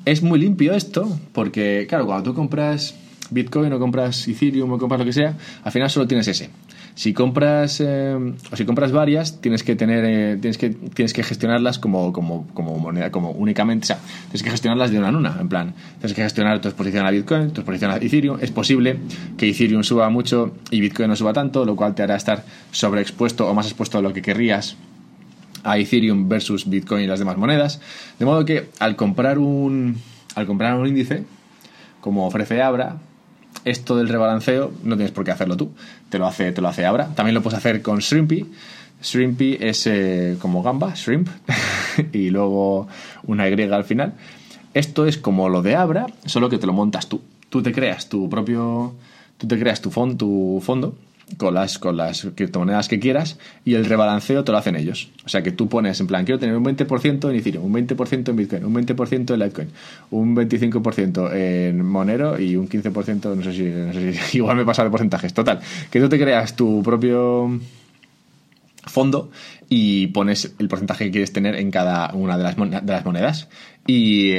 Es 0.06 0.24
muy 0.24 0.40
limpio 0.40 0.74
esto 0.74 1.20
porque 1.32 1.86
claro, 1.88 2.04
cuando 2.04 2.24
tú 2.24 2.34
compras 2.34 2.96
Bitcoin 3.30 3.72
o 3.72 3.78
compras 3.78 4.26
Ethereum 4.26 4.72
o 4.72 4.76
compras 4.76 4.98
lo 4.98 5.06
que 5.06 5.12
sea, 5.12 5.36
al 5.62 5.70
final 5.70 5.88
solo 5.88 6.08
tienes 6.08 6.26
ese. 6.26 6.50
Si 6.96 7.12
compras 7.12 7.80
eh, 7.80 8.16
o 8.52 8.56
si 8.56 8.64
compras 8.64 8.92
varias, 8.92 9.40
tienes 9.40 9.64
que 9.64 9.74
tener 9.74 10.04
eh, 10.04 10.38
tienes 10.40 10.58
que 10.58 10.70
tienes 10.70 11.12
que 11.12 11.24
gestionarlas 11.24 11.80
como, 11.80 12.12
como, 12.12 12.46
como 12.54 12.78
moneda 12.78 13.10
como 13.10 13.30
únicamente, 13.32 13.84
o 13.84 13.86
sea, 13.86 13.98
tienes 14.26 14.44
que 14.44 14.50
gestionarlas 14.50 14.92
de 14.92 14.98
una 14.98 15.08
en 15.08 15.16
una, 15.16 15.36
en 15.40 15.48
plan, 15.48 15.74
tienes 15.98 16.14
que 16.14 16.22
gestionar 16.22 16.60
tu 16.60 16.68
exposición 16.68 17.04
a 17.04 17.10
Bitcoin, 17.10 17.50
tu 17.50 17.62
exposición 17.62 17.90
a 17.90 17.96
Ethereum. 17.96 18.38
Es 18.40 18.52
posible 18.52 18.98
que 19.36 19.50
Ethereum 19.50 19.82
suba 19.82 20.08
mucho 20.08 20.54
y 20.70 20.80
Bitcoin 20.80 21.08
no 21.08 21.16
suba 21.16 21.32
tanto, 21.32 21.64
lo 21.64 21.74
cual 21.74 21.94
te 21.96 22.04
hará 22.04 22.14
estar 22.14 22.44
sobreexpuesto 22.70 23.48
o 23.48 23.54
más 23.54 23.66
expuesto 23.66 23.98
a 23.98 24.02
lo 24.02 24.12
que 24.12 24.22
querrías 24.22 24.76
a 25.64 25.78
Ethereum 25.78 26.28
versus 26.28 26.68
Bitcoin 26.68 27.04
y 27.04 27.06
las 27.06 27.18
demás 27.18 27.36
monedas. 27.36 27.80
De 28.18 28.24
modo 28.24 28.44
que 28.44 28.68
al 28.78 28.94
comprar 28.94 29.38
un 29.38 29.96
al 30.36 30.46
comprar 30.46 30.76
un 30.76 30.86
índice 30.86 31.24
como 32.00 32.26
ofrece 32.26 32.60
Abra, 32.60 32.98
esto 33.64 33.96
del 33.96 34.08
rebalanceo 34.08 34.72
no 34.82 34.96
tienes 34.96 35.12
por 35.12 35.24
qué 35.24 35.30
hacerlo 35.30 35.56
tú, 35.56 35.72
te 36.08 36.18
lo 36.18 36.26
hace, 36.26 36.52
te 36.52 36.60
lo 36.60 36.68
hace 36.68 36.84
Abra. 36.84 37.08
También 37.14 37.34
lo 37.34 37.42
puedes 37.42 37.58
hacer 37.58 37.82
con 37.82 37.98
Shrimpy. 37.98 38.46
Shrimpy 39.02 39.58
es 39.60 39.86
eh, 39.86 40.36
como 40.40 40.62
gamba, 40.62 40.94
shrimp, 40.94 41.28
y 42.12 42.30
luego 42.30 42.88
una 43.24 43.48
Y 43.48 43.62
al 43.62 43.84
final. 43.84 44.14
Esto 44.72 45.06
es 45.06 45.18
como 45.18 45.48
lo 45.48 45.62
de 45.62 45.76
Abra, 45.76 46.06
solo 46.24 46.48
que 46.48 46.58
te 46.58 46.66
lo 46.66 46.72
montas 46.72 47.08
tú. 47.08 47.20
Tú 47.50 47.62
te 47.62 47.72
creas 47.72 48.08
tu 48.08 48.28
propio, 48.30 48.94
tú 49.38 49.46
te 49.46 49.58
creas 49.58 49.80
tu, 49.80 49.90
tu 50.16 50.62
fondo 50.64 50.94
con 51.36 51.54
las, 51.54 51.78
con 51.78 51.96
las 51.96 52.26
criptomonedas 52.34 52.88
que 52.88 53.00
quieras 53.00 53.38
y 53.64 53.74
el 53.74 53.84
rebalanceo 53.84 54.44
te 54.44 54.52
lo 54.52 54.58
hacen 54.58 54.76
ellos. 54.76 55.10
O 55.24 55.28
sea 55.28 55.42
que 55.42 55.52
tú 55.52 55.68
pones 55.68 55.98
en 56.00 56.06
plan, 56.06 56.24
quiero 56.24 56.38
tener 56.38 56.56
un 56.56 56.64
20% 56.64 57.30
en 57.30 57.36
Ethereum, 57.36 57.64
un 57.64 57.72
20% 57.72 58.28
en 58.28 58.36
Bitcoin, 58.36 58.64
un 58.64 58.74
20% 58.74 59.34
en 59.34 59.40
Litecoin, 59.40 59.68
un 60.10 60.36
25% 60.36 61.32
en 61.34 61.84
Monero 61.84 62.38
y 62.38 62.56
un 62.56 62.68
15%, 62.68 63.36
no 63.36 63.42
sé 63.42 63.52
si, 63.52 63.64
no 63.64 63.92
sé 63.92 64.12
si 64.12 64.36
igual 64.38 64.56
me 64.56 64.64
pasa 64.64 64.84
de 64.84 64.90
porcentajes. 64.90 65.32
Total, 65.34 65.60
que 65.90 66.00
tú 66.00 66.08
te 66.08 66.18
creas 66.18 66.54
tu 66.56 66.82
propio 66.82 67.58
fondo 68.86 69.30
y 69.68 70.08
pones 70.08 70.54
el 70.58 70.68
porcentaje 70.68 71.06
que 71.06 71.10
quieres 71.10 71.32
tener 71.32 71.56
en 71.56 71.70
cada 71.70 72.12
una 72.14 72.36
de 72.36 72.44
las, 72.44 72.56
de 72.56 72.92
las 72.92 73.04
monedas 73.04 73.48
y 73.86 74.34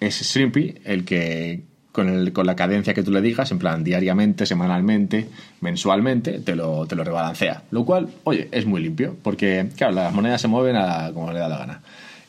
es 0.00 0.22
Shrimpy 0.22 0.74
el 0.84 1.04
que 1.04 1.69
con, 1.92 2.08
el, 2.08 2.32
con 2.32 2.46
la 2.46 2.56
cadencia 2.56 2.94
que 2.94 3.02
tú 3.02 3.10
le 3.10 3.20
digas, 3.20 3.50
en 3.50 3.58
plan 3.58 3.84
diariamente, 3.84 4.46
semanalmente, 4.46 5.28
mensualmente, 5.60 6.38
te 6.40 6.54
lo, 6.54 6.86
te 6.86 6.94
lo 6.94 7.04
rebalancea. 7.04 7.64
Lo 7.70 7.84
cual, 7.84 8.08
oye, 8.24 8.48
es 8.52 8.66
muy 8.66 8.80
limpio, 8.82 9.16
porque, 9.22 9.68
claro, 9.76 9.94
las 9.94 10.12
monedas 10.12 10.40
se 10.40 10.48
mueven 10.48 10.76
a 10.76 11.10
como 11.12 11.32
le 11.32 11.38
da 11.38 11.48
la 11.48 11.58
gana. 11.58 11.80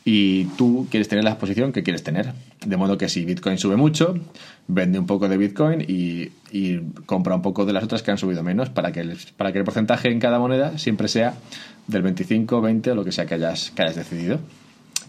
Y 0.04 0.46
tú 0.56 0.88
quieres 0.90 1.08
tener 1.08 1.22
la 1.22 1.30
exposición 1.30 1.72
que 1.72 1.84
quieres 1.84 2.02
tener. 2.02 2.32
De 2.66 2.76
modo 2.76 2.98
que 2.98 3.08
si 3.08 3.24
Bitcoin 3.24 3.56
sube 3.56 3.76
mucho, 3.76 4.18
vende 4.66 4.98
un 4.98 5.06
poco 5.06 5.28
de 5.28 5.36
Bitcoin 5.36 5.80
y, 5.80 6.32
y 6.50 6.80
compra 7.06 7.36
un 7.36 7.42
poco 7.42 7.64
de 7.64 7.72
las 7.72 7.84
otras 7.84 8.02
que 8.02 8.10
han 8.10 8.18
subido 8.18 8.42
menos 8.42 8.68
para 8.68 8.90
que, 8.90 9.00
el, 9.00 9.16
para 9.36 9.52
que 9.52 9.58
el 9.58 9.64
porcentaje 9.64 10.10
en 10.10 10.18
cada 10.18 10.40
moneda 10.40 10.76
siempre 10.76 11.06
sea 11.06 11.34
del 11.86 12.02
25, 12.02 12.60
20 12.60 12.90
o 12.90 12.94
lo 12.96 13.04
que 13.04 13.12
sea 13.12 13.26
que 13.26 13.34
hayas, 13.34 13.70
que 13.70 13.82
hayas 13.82 13.94
decidido. 13.94 14.40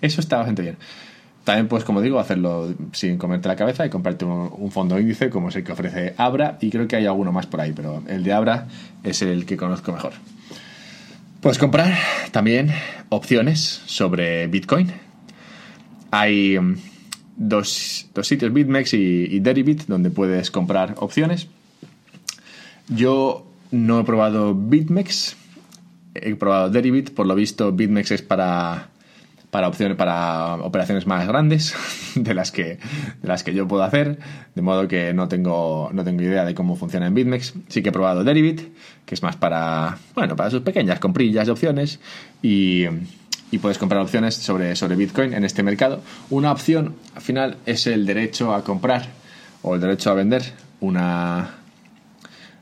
Eso 0.01 0.21
está 0.21 0.37
bastante 0.37 0.61
bien. 0.61 0.77
También, 1.43 1.67
pues 1.67 1.83
como 1.83 2.01
digo, 2.01 2.19
hacerlo 2.19 2.73
sin 2.93 3.17
comerte 3.17 3.49
la 3.49 3.57
cabeza 3.57 3.85
y 3.85 3.89
comprarte 3.89 4.23
un, 4.23 4.71
fondo 4.71 4.97
índice 4.97 5.29
como 5.29 5.49
es 5.49 5.55
el 5.57 5.63
que 5.63 5.73
ofrece 5.73 6.13
Abra 6.17 6.57
y 6.61 6.69
creo 6.69 6.87
que 6.87 6.95
hay 6.95 7.05
alguno 7.05 7.33
más 7.33 7.47
por 7.47 7.59
ahí, 7.59 7.73
pero 7.75 8.01
el 8.07 8.23
de 8.23 8.31
Abra 8.31 8.67
es 9.03 9.21
el 9.21 9.45
que 9.45 9.57
conozco 9.57 9.91
mejor. 9.91 10.13
Puedes 11.41 11.57
comprar 11.57 11.93
también 12.31 12.71
opciones 13.09 13.81
sobre 13.85 14.47
Bitcoin. 14.47 14.93
Hay 16.11 16.57
mm, 16.57 16.77
dos, 17.35 18.07
sitios, 18.21 18.53
BitMEX 18.53 18.93
y, 18.93 19.27
y 19.29 19.39
Deribit, 19.41 19.83
donde 19.87 20.11
puedes 20.11 20.49
comprar 20.49 20.95
opciones. 20.99 21.49
Yo 22.87 23.45
no 23.71 23.99
he 23.99 24.03
probado 24.05 24.55
BitMEX, 24.55 25.35
he 26.15 26.35
probado 26.35 26.69
Deribit, 26.69 27.13
por 27.13 27.25
lo 27.27 27.35
visto 27.35 27.73
BitMEX 27.73 28.11
es 28.11 28.21
para 28.21 28.92
para 29.53 29.67
opciones 29.67 29.95
para 29.95 30.55
operaciones 30.55 31.05
más 31.05 31.27
grandes 31.27 31.75
de 32.15 32.33
las 32.33 32.51
que 32.51 32.79
de 33.21 33.27
las 33.27 33.43
que 33.43 33.53
yo 33.53 33.67
puedo 33.67 33.83
hacer 33.83 34.17
de 34.55 34.61
modo 34.63 34.87
que 34.87 35.13
no 35.13 35.27
tengo 35.27 35.91
no 35.93 36.03
tengo 36.03 36.23
idea 36.23 36.43
de 36.43 36.55
cómo 36.55 36.75
funciona 36.75 37.05
en 37.05 37.13
Bitmex. 37.13 37.53
Sí 37.67 37.83
que 37.83 37.89
he 37.89 37.91
probado 37.91 38.23
Deribit 38.23 38.61
que 39.05 39.13
es 39.13 39.21
más 39.21 39.35
para 39.35 39.99
bueno 40.15 40.35
para 40.35 40.49
sus 40.49 40.61
pequeñas 40.61 40.99
comprillas 40.99 41.45
de 41.45 41.51
opciones 41.51 41.99
y, 42.41 42.85
y 43.51 43.59
puedes 43.59 43.77
comprar 43.77 44.01
opciones 44.01 44.33
sobre 44.33 44.75
sobre 44.75 44.95
Bitcoin 44.95 45.35
en 45.35 45.45
este 45.45 45.61
mercado. 45.61 46.01
Una 46.31 46.51
opción 46.51 46.95
al 47.13 47.21
final 47.21 47.57
es 47.67 47.85
el 47.85 48.07
derecho 48.07 48.55
a 48.55 48.63
comprar 48.63 49.05
o 49.61 49.75
el 49.75 49.81
derecho 49.81 50.09
a 50.09 50.15
vender 50.15 50.41
una 50.79 51.57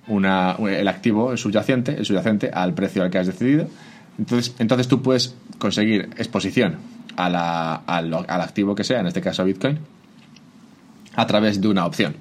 una, 0.08 0.58
el 0.60 0.88
activo 0.89 1.32
el 1.32 1.38
subyacente 1.38 1.95
el 1.97 2.06
subyacente 2.06 2.51
al 2.54 2.73
precio 2.73 3.01
al 3.01 3.10
que 3.10 3.17
has 3.17 3.27
decidido 3.27 3.69
entonces, 4.17 4.56
entonces 4.60 4.88
tú 4.88 5.02
puedes 5.02 5.36
conseguir 5.58 6.10
exposición 6.17 6.78
al, 7.15 8.13
activo 8.41 8.76
que 8.76 8.84
sea, 8.84 9.00
en 9.00 9.08
este 9.08 9.21
caso 9.21 9.43
Bitcoin, 9.43 9.80
a 11.15 11.28
través 11.28 11.62
de 11.62 11.67
una 11.67 11.86
opción. 11.86 12.15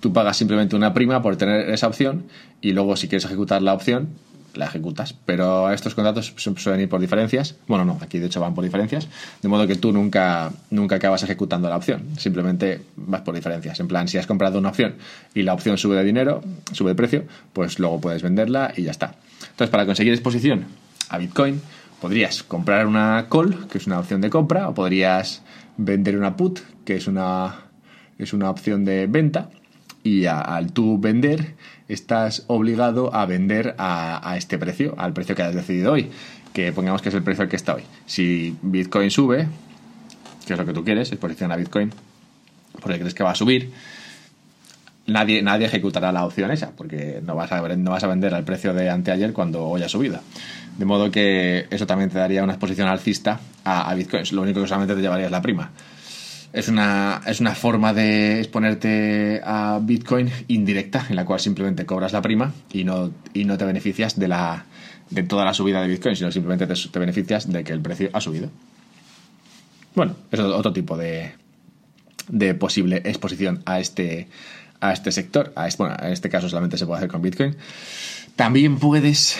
Tú 0.00 0.12
pagas 0.12 0.36
simplemente 0.36 0.76
una 0.76 0.94
prima 0.94 1.22
por 1.22 1.36
tener 1.36 1.68
esa 1.70 1.86
opción 1.86 2.24
y 2.60 2.72
luego 2.72 2.96
si 2.96 3.08
quieres 3.08 3.24
ejecutar 3.26 3.60
la 3.60 3.74
opción, 3.74 4.08
la 4.54 4.64
ejecutas. 4.64 5.14
Pero 5.26 5.70
estos 5.70 5.94
contratos 5.94 6.32
suelen 6.36 6.80
ir 6.80 6.88
por 6.88 7.00
diferencias. 7.00 7.54
Bueno, 7.68 7.84
no, 7.84 7.98
aquí 8.00 8.18
de 8.18 8.26
hecho 8.26 8.40
van 8.40 8.54
por 8.54 8.64
diferencias. 8.64 9.08
De 9.42 9.48
modo 9.48 9.66
que 9.66 9.76
tú 9.76 9.92
nunca, 9.92 10.50
nunca 10.70 10.96
acabas 10.96 11.22
ejecutando 11.22 11.68
la 11.68 11.76
opción. 11.76 12.18
Simplemente 12.18 12.80
vas 12.96 13.20
por 13.20 13.34
diferencias. 13.34 13.78
En 13.78 13.88
plan, 13.88 14.08
si 14.08 14.16
has 14.16 14.26
comprado 14.26 14.58
una 14.58 14.70
opción 14.70 14.94
y 15.34 15.42
la 15.42 15.52
opción 15.52 15.76
sube 15.76 15.96
de 15.96 16.04
dinero, 16.04 16.42
sube 16.72 16.90
de 16.90 16.94
precio, 16.94 17.24
pues 17.52 17.78
luego 17.78 18.00
puedes 18.00 18.22
venderla 18.22 18.72
y 18.74 18.84
ya 18.84 18.90
está. 18.90 19.14
Entonces, 19.42 19.70
para 19.70 19.84
conseguir 19.84 20.14
exposición 20.14 20.64
a 21.10 21.18
Bitcoin, 21.18 21.60
podrías 22.00 22.42
comprar 22.42 22.86
una 22.86 23.26
call, 23.30 23.68
que 23.68 23.78
es 23.78 23.86
una 23.86 23.98
opción 23.98 24.20
de 24.20 24.30
compra, 24.30 24.68
o 24.68 24.74
podrías 24.74 25.42
vender 25.76 26.16
una 26.16 26.36
put, 26.36 26.60
que 26.84 26.96
es 26.96 27.06
una, 27.06 27.66
es 28.18 28.32
una 28.32 28.48
opción 28.48 28.84
de 28.84 29.06
venta, 29.06 29.50
y 30.02 30.24
al 30.26 30.72
tú 30.72 30.98
vender, 30.98 31.54
estás 31.88 32.44
obligado 32.46 33.14
a 33.14 33.26
vender 33.26 33.74
a, 33.78 34.34
este 34.36 34.56
precio, 34.58 34.94
al 34.96 35.12
precio 35.12 35.34
que 35.34 35.42
has 35.42 35.54
decidido 35.54 35.92
hoy, 35.92 36.10
que 36.52 36.72
pongamos 36.72 37.02
que 37.02 37.10
es 37.10 37.14
el 37.14 37.22
precio 37.22 37.42
al 37.42 37.48
que 37.48 37.56
está 37.56 37.74
hoy. 37.74 37.82
Si 38.06 38.56
Bitcoin 38.62 39.10
sube, 39.10 39.46
que 40.46 40.54
es 40.54 40.58
lo 40.58 40.64
que 40.64 40.72
tú 40.72 40.84
quieres, 40.84 41.10
exposición 41.12 41.52
a 41.52 41.56
Bitcoin, 41.56 41.92
porque 42.80 42.98
crees 42.98 43.14
que 43.14 43.24
va 43.24 43.32
a 43.32 43.34
subir, 43.34 43.72
nadie, 45.10 45.42
nadie 45.42 45.66
ejecutará 45.66 46.12
la 46.12 46.24
opción 46.24 46.50
esa, 46.50 46.70
porque 46.70 47.20
no 47.24 47.34
vas, 47.34 47.52
a, 47.52 47.60
no 47.76 47.90
vas 47.90 48.04
a 48.04 48.06
vender 48.06 48.34
al 48.34 48.44
precio 48.44 48.72
de 48.72 48.88
anteayer 48.88 49.32
cuando 49.32 49.64
hoy 49.64 49.82
ha 49.82 49.88
subido. 49.88 50.20
De 50.78 50.84
modo 50.84 51.10
que 51.10 51.66
eso 51.70 51.86
también 51.86 52.10
te 52.10 52.18
daría 52.18 52.42
una 52.42 52.54
exposición 52.54 52.88
alcista 52.88 53.40
a, 53.64 53.90
a 53.90 53.94
Bitcoin. 53.94 54.24
Lo 54.32 54.42
único 54.42 54.62
que 54.62 54.68
solamente 54.68 54.94
te 54.94 55.02
llevaría 55.02 55.26
es 55.26 55.32
la 55.32 55.42
prima. 55.42 55.70
Es 56.52 56.68
una, 56.68 57.20
es 57.26 57.40
una 57.40 57.54
forma 57.54 57.92
de 57.92 58.38
exponerte 58.40 59.40
a 59.44 59.78
Bitcoin 59.80 60.30
indirecta, 60.48 61.06
en 61.08 61.16
la 61.16 61.24
cual 61.24 61.38
simplemente 61.38 61.86
cobras 61.86 62.12
la 62.12 62.22
prima 62.22 62.52
y 62.72 62.82
no, 62.82 63.12
y 63.32 63.44
no 63.44 63.56
te 63.56 63.64
beneficias 63.64 64.18
de, 64.18 64.26
la, 64.26 64.64
de 65.10 65.22
toda 65.22 65.44
la 65.44 65.54
subida 65.54 65.80
de 65.80 65.86
Bitcoin, 65.86 66.16
sino 66.16 66.32
simplemente 66.32 66.66
te, 66.66 66.74
te 66.74 66.98
beneficias 66.98 67.52
de 67.52 67.62
que 67.62 67.72
el 67.72 67.80
precio 67.80 68.10
ha 68.12 68.20
subido. 68.20 68.50
Bueno, 69.94 70.16
es 70.32 70.40
otro 70.40 70.72
tipo 70.72 70.96
de, 70.96 71.32
de 72.28 72.54
posible 72.54 73.02
exposición 73.04 73.62
a 73.66 73.78
este, 73.78 74.28
a 74.80 74.92
este 74.92 75.12
sector. 75.12 75.52
A 75.56 75.68
este, 75.68 75.82
bueno, 75.82 75.96
en 76.00 76.12
este 76.12 76.28
caso 76.28 76.48
solamente 76.48 76.76
se 76.76 76.86
puede 76.86 76.98
hacer 76.98 77.10
con 77.10 77.22
Bitcoin. 77.22 77.56
También 78.36 78.78
puedes 78.78 79.38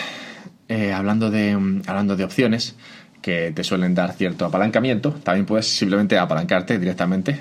eh, 0.69 0.93
hablando, 0.93 1.29
de, 1.29 1.51
hablando 1.85 2.15
de 2.15 2.23
opciones 2.23 2.75
que 3.21 3.51
te 3.51 3.63
suelen 3.63 3.93
dar 3.93 4.13
cierto 4.13 4.45
apalancamiento, 4.45 5.11
también 5.11 5.45
puedes 5.45 5.67
simplemente 5.67 6.17
apalancarte 6.17 6.79
directamente, 6.79 7.37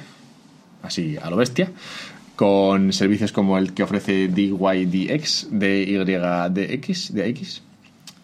así 0.82 1.16
a 1.16 1.30
lo 1.30 1.36
bestia, 1.36 1.70
con 2.34 2.92
servicios 2.92 3.30
como 3.30 3.56
el 3.56 3.72
que 3.72 3.82
ofrece 3.82 4.26
DYDX, 4.26 5.48
DYDX, 5.52 7.14
DX. 7.14 7.62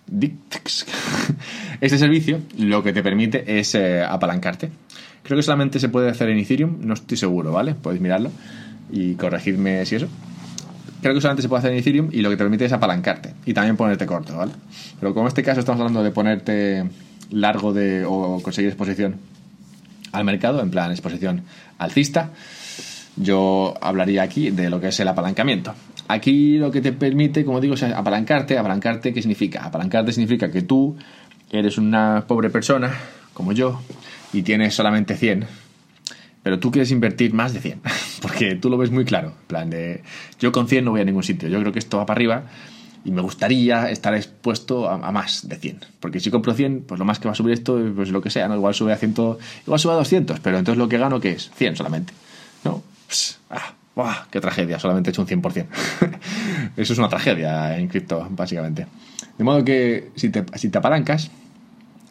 DYDX. 0.08 0.86
Este 1.80 1.98
servicio 1.98 2.40
lo 2.58 2.82
que 2.82 2.92
te 2.92 3.02
permite 3.02 3.58
es 3.58 3.74
eh, 3.74 4.02
apalancarte. 4.02 4.70
Creo 5.22 5.36
que 5.36 5.42
solamente 5.42 5.78
se 5.78 5.88
puede 5.88 6.08
hacer 6.08 6.30
en 6.30 6.38
Ethereum, 6.38 6.78
no 6.80 6.94
estoy 6.94 7.16
seguro, 7.16 7.52
¿vale? 7.52 7.74
Podéis 7.74 8.00
mirarlo 8.00 8.30
y 8.90 9.14
corregirme 9.14 9.84
si 9.86 9.96
eso 9.96 10.08
creo 11.06 11.14
que 11.14 11.20
solamente 11.20 11.42
se 11.42 11.48
puede 11.48 11.60
hacer 11.60 11.72
en 11.72 11.78
Ethereum 11.78 12.08
y 12.12 12.20
lo 12.20 12.30
que 12.30 12.36
te 12.36 12.42
permite 12.42 12.64
es 12.64 12.72
apalancarte 12.72 13.34
y 13.44 13.54
también 13.54 13.76
ponerte 13.76 14.06
corto, 14.06 14.36
¿vale? 14.36 14.52
Pero 14.98 15.14
como 15.14 15.26
en 15.26 15.28
este 15.28 15.42
caso 15.42 15.60
estamos 15.60 15.80
hablando 15.80 16.02
de 16.02 16.10
ponerte 16.10 16.84
largo 17.30 17.72
de, 17.72 18.04
o 18.04 18.40
conseguir 18.42 18.70
exposición 18.70 19.16
al 20.12 20.24
mercado, 20.24 20.60
en 20.60 20.70
plan 20.70 20.90
exposición 20.90 21.42
alcista, 21.78 22.30
yo 23.16 23.74
hablaría 23.80 24.22
aquí 24.22 24.50
de 24.50 24.68
lo 24.68 24.80
que 24.80 24.88
es 24.88 25.00
el 25.00 25.08
apalancamiento. 25.08 25.74
Aquí 26.08 26.58
lo 26.58 26.70
que 26.70 26.80
te 26.80 26.92
permite, 26.92 27.44
como 27.44 27.60
digo, 27.60 27.74
es 27.74 27.82
apalancarte. 27.82 28.58
Apalancarte, 28.58 29.12
¿qué 29.12 29.20
significa? 29.20 29.64
Apalancarte 29.64 30.12
significa 30.12 30.50
que 30.50 30.62
tú 30.62 30.96
eres 31.50 31.78
una 31.78 32.24
pobre 32.26 32.50
persona, 32.50 32.92
como 33.32 33.52
yo, 33.52 33.80
y 34.32 34.42
tienes 34.42 34.74
solamente 34.74 35.16
100 35.16 35.46
pero 36.46 36.60
tú 36.60 36.70
quieres 36.70 36.92
invertir 36.92 37.34
más 37.34 37.52
de 37.54 37.60
100, 37.60 37.80
porque 38.26 38.56
tú 38.56 38.68
lo 38.70 38.76
ves 38.76 38.90
muy 38.90 39.04
claro. 39.04 39.34
Plan 39.46 39.70
de, 39.70 40.02
yo 40.40 40.50
con 40.50 40.66
100 40.66 40.84
no 40.84 40.90
voy 40.90 41.00
a 41.00 41.04
ningún 41.04 41.22
sitio, 41.22 41.48
yo 41.48 41.60
creo 41.60 41.72
que 41.72 41.78
esto 41.78 41.98
va 41.98 42.06
para 42.06 42.18
arriba 42.18 42.42
y 43.04 43.12
me 43.12 43.22
gustaría 43.22 43.88
estar 43.88 44.16
expuesto 44.16 44.90
a, 44.90 45.12
más 45.12 45.48
de 45.48 45.54
100. 45.54 45.84
Porque 46.00 46.18
si 46.18 46.32
compro 46.32 46.52
100, 46.52 46.86
pues 46.88 46.98
lo 46.98 47.04
más 47.04 47.20
que 47.20 47.28
va 47.28 47.32
a 47.32 47.34
subir 47.36 47.54
esto, 47.54 47.80
pues 47.94 48.10
lo 48.10 48.20
que 48.20 48.30
sea, 48.30 48.48
¿no? 48.48 48.56
Igual 48.56 48.74
sube 48.74 48.92
a 48.92 48.96
100, 48.96 49.14
igual 49.64 49.78
sube 49.78 49.92
a 49.92 49.96
200, 49.96 50.40
pero 50.40 50.58
entonces 50.58 50.76
lo 50.76 50.88
que 50.88 50.98
gano, 50.98 51.20
¿qué 51.20 51.32
es? 51.32 51.52
100 51.54 51.76
solamente. 51.76 52.12
¿No? 52.64 52.82
ah, 53.50 54.26
¡Qué 54.28 54.40
tragedia! 54.40 54.80
Solamente 54.80 55.10
he 55.10 55.12
hecho 55.12 55.22
un 55.22 55.28
100%. 55.28 55.66
Eso 56.76 56.92
es 56.92 56.98
una 56.98 57.08
tragedia 57.08 57.78
en 57.78 57.86
cripto, 57.86 58.26
básicamente. 58.30 58.88
De 59.38 59.44
modo 59.44 59.64
que 59.64 60.10
si 60.16 60.30
te, 60.30 60.44
si 60.56 60.68
te 60.68 60.78
apalancas, 60.78 61.30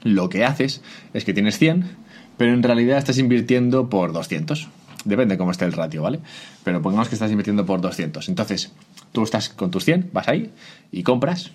lo 0.04 0.30
que 0.30 0.46
haces 0.46 0.82
es 1.14 1.26
que 1.26 1.34
tienes 1.34 1.58
100 1.58 2.06
pero 2.38 2.54
en 2.54 2.64
realidad 2.64 2.98
estás 2.98 3.18
invirtiendo 3.18 3.90
por 3.90 4.14
200. 4.14 4.68
Depende 5.06 5.38
cómo 5.38 5.52
esté 5.52 5.66
el 5.66 5.72
ratio, 5.72 6.02
¿vale? 6.02 6.20
Pero 6.64 6.82
pongamos 6.82 7.08
que 7.10 7.16
estás 7.16 7.32
invirtiendo 7.32 7.66
por 7.66 7.80
200. 7.80 8.28
Entonces, 8.28 8.74
tú 9.12 9.24
estás 9.24 9.50
con 9.50 9.72
tus 9.72 9.86
100, 9.86 10.10
vas 10.12 10.28
ahí 10.28 10.52
y 10.92 11.04
compras 11.04 11.52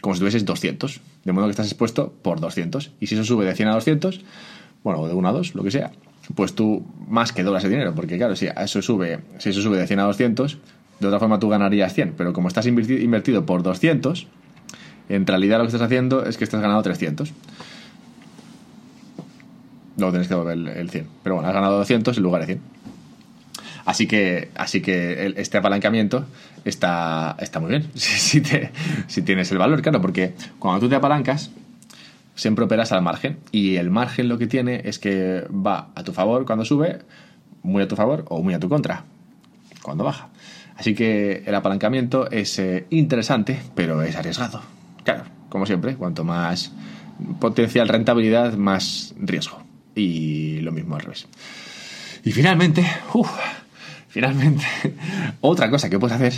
como 0.00 0.14
si 0.14 0.20
tuvieses 0.20 0.44
200. 0.44 1.00
De 1.24 1.32
modo 1.32 1.46
que 1.46 1.50
estás 1.50 1.66
expuesto 1.66 2.14
por 2.22 2.40
200. 2.40 2.92
Y 3.00 3.08
si 3.08 3.16
eso 3.16 3.24
sube 3.24 3.44
de 3.44 3.54
100 3.54 3.68
a 3.68 3.74
200, 3.74 4.20
bueno, 4.84 5.06
de 5.06 5.14
1 5.14 5.28
a 5.28 5.32
2, 5.32 5.54
lo 5.56 5.64
que 5.64 5.70
sea, 5.70 5.90
pues 6.34 6.54
tú 6.54 6.86
más 7.08 7.32
que 7.32 7.42
doblas 7.42 7.64
el 7.64 7.70
dinero. 7.70 7.94
Porque 7.94 8.16
claro, 8.16 8.36
si 8.36 8.46
eso 8.46 8.80
sube, 8.82 9.18
si 9.38 9.50
eso 9.50 9.60
sube 9.60 9.76
de 9.76 9.86
100 9.86 9.98
a 9.98 10.04
200, 10.04 10.58
de 11.00 11.06
otra 11.06 11.18
forma 11.18 11.40
tú 11.40 11.48
ganarías 11.48 11.92
100. 11.92 12.14
Pero 12.16 12.32
como 12.32 12.48
estás 12.48 12.66
invertido 12.66 13.46
por 13.46 13.62
200, 13.62 14.28
en 15.08 15.26
realidad 15.26 15.58
lo 15.58 15.64
que 15.64 15.68
estás 15.68 15.82
haciendo 15.82 16.24
es 16.24 16.36
que 16.36 16.44
estás 16.44 16.60
ganando 16.60 16.82
300 16.82 17.32
luego 19.96 20.12
tienes 20.12 20.28
que 20.28 20.34
devolver 20.34 20.76
el, 20.76 20.90
100. 20.90 21.08
Pero 21.22 21.36
bueno, 21.36 21.48
has 21.48 21.54
ganado 21.54 21.78
200 21.78 22.16
en 22.16 22.22
lugar 22.22 22.40
de 22.42 22.46
100. 22.46 22.60
Así 23.84 24.06
que, 24.06 24.50
así 24.54 24.80
que 24.80 25.34
este 25.36 25.58
apalancamiento 25.58 26.24
está, 26.64 27.36
está 27.38 27.60
muy 27.60 27.70
bien. 27.70 27.90
Si, 27.94 28.42
si, 29.06 29.22
tienes 29.22 29.50
el 29.52 29.58
valor, 29.58 29.82
claro, 29.82 30.00
porque 30.00 30.34
cuando 30.58 30.80
tú 30.80 30.88
te 30.88 30.96
apalancas, 30.96 31.50
siempre 32.34 32.64
operas 32.64 32.92
al 32.92 33.02
margen. 33.02 33.38
Y 33.52 33.76
el 33.76 33.90
margen 33.90 34.28
lo 34.28 34.38
que 34.38 34.46
tiene 34.46 34.82
es 34.84 34.98
que 34.98 35.44
va 35.50 35.88
a 35.94 36.02
tu 36.02 36.12
favor 36.12 36.46
cuando 36.46 36.64
sube, 36.64 37.00
muy 37.62 37.82
a 37.82 37.88
tu 37.88 37.96
favor 37.96 38.24
o 38.28 38.42
muy 38.42 38.54
a 38.54 38.60
tu 38.60 38.68
contra. 38.68 39.04
cuando 39.82 40.04
baja. 40.04 40.28
Así 40.76 40.94
que 40.94 41.44
el 41.46 41.54
apalancamiento 41.54 42.30
es 42.30 42.58
eh, 42.58 42.86
interesante, 42.90 43.60
pero 43.74 44.02
es 44.02 44.16
arriesgado. 44.16 44.60
Claro, 45.04 45.24
como 45.48 45.66
siempre, 45.66 45.94
cuanto 45.94 46.24
más 46.24 46.72
potencial 47.38 47.88
rentabilidad, 47.88 48.54
más 48.54 49.14
riesgo. 49.18 49.62
Y 49.94 50.60
lo 50.60 50.72
mismo 50.72 50.96
al 50.96 51.02
revés. 51.02 51.26
Y 52.24 52.32
finalmente, 52.32 52.84
uff, 53.12 53.30
finalmente, 54.08 54.64
otra 55.40 55.70
cosa 55.70 55.90
que 55.90 55.98
puedes 55.98 56.16
hacer 56.16 56.32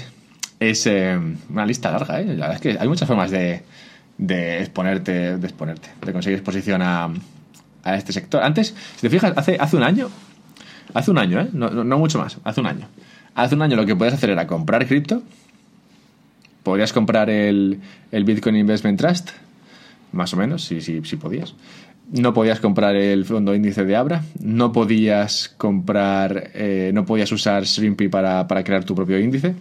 es 0.59 0.87
eh, 0.87 1.19
una 1.49 1.67
lista 1.67 1.91
larga, 1.91 2.21
¿eh? 2.21 2.25
La 2.27 2.49
verdad 2.49 2.55
es 2.55 2.61
que 2.61 2.77
hay 2.79 2.89
muchas 2.89 3.07
formas 3.07 3.31
de, 3.31 3.63
de 4.19 4.61
exponerte, 4.61 5.37
de 5.37 5.47
exponerte, 5.47 5.89
de 6.05 6.13
conseguir 6.13 6.39
exposición 6.39 6.83
a, 6.83 7.11
a 7.85 7.97
este 7.97 8.13
sector. 8.13 8.43
Antes, 8.43 8.75
si 8.97 9.01
te 9.01 9.11
fijas, 9.11 9.33
hace, 9.37 9.57
hace 9.61 9.77
un 9.77 9.83
año, 9.83 10.11
hace 10.95 11.11
un 11.11 11.19
año, 11.19 11.41
¿eh? 11.41 11.49
no, 11.53 11.99
mucho 11.99 12.19
más, 12.19 12.39
hace 12.45 12.61
un 12.61 12.67
año. 12.67 12.89
Hace 13.35 13.55
un 13.55 13.63
año 13.63 13.77
lo 13.77 13.87
que 13.87 13.95
podías 13.95 14.15
hacer 14.15 14.31
era 14.31 14.47
comprar 14.47 14.87
cripto, 14.87 15.23
podrías 16.63 16.93
comprar 16.93 17.31
el, 17.31 17.81
el 18.11 18.25
Bitcoin 18.25 18.57
Investment 18.57 18.99
Trust, 18.99 19.31
más 20.13 20.33
o 20.33 20.37
menos, 20.37 20.65
si, 20.65 20.81
si, 20.81 21.05
si 21.05 21.17
podías. 21.17 21.55
No 22.13 22.33
podías 22.35 22.61
comprar 22.61 22.95
el 22.95 23.25
fondo 23.25 23.55
índice 23.55 23.85
de 23.85 23.97
Abra, 23.97 24.23
no 24.41 24.73
podías 24.73 25.49
comprar, 25.49 26.51
eh, 26.55 26.91
no 26.95 27.05
podías 27.05 27.33
usar 27.33 27.65
Shrimpy 27.65 28.09
para, 28.09 28.47
para 28.47 28.63
crear 28.63 28.85
tu 28.85 28.95
propio 28.95 29.19
índice, 29.19 29.55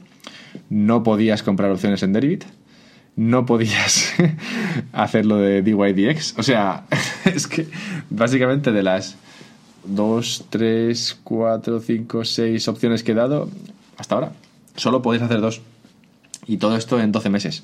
no 0.69 1.01
podías 1.01 1.41
comprar 1.41 1.71
opciones 1.71 2.03
en 2.03 2.13
Derivit 2.13 2.45
no 3.15 3.45
podías 3.45 4.13
hacerlo 4.93 5.37
de 5.37 5.61
DYDX. 5.61 6.35
O 6.37 6.43
sea, 6.43 6.85
es 7.25 7.47
que 7.47 7.67
básicamente 8.09 8.71
de 8.71 8.83
las 8.83 9.15
2, 9.85 10.45
3, 10.49 11.19
4, 11.23 11.79
5, 11.79 12.25
6 12.25 12.67
opciones 12.67 13.03
que 13.03 13.13
he 13.13 13.15
dado 13.15 13.49
hasta 13.97 14.15
ahora, 14.15 14.33
solo 14.75 15.01
podéis 15.01 15.23
hacer 15.23 15.41
dos. 15.41 15.61
Y 16.47 16.57
todo 16.57 16.75
esto 16.75 16.99
en 16.99 17.11
12 17.11 17.29
meses. 17.29 17.63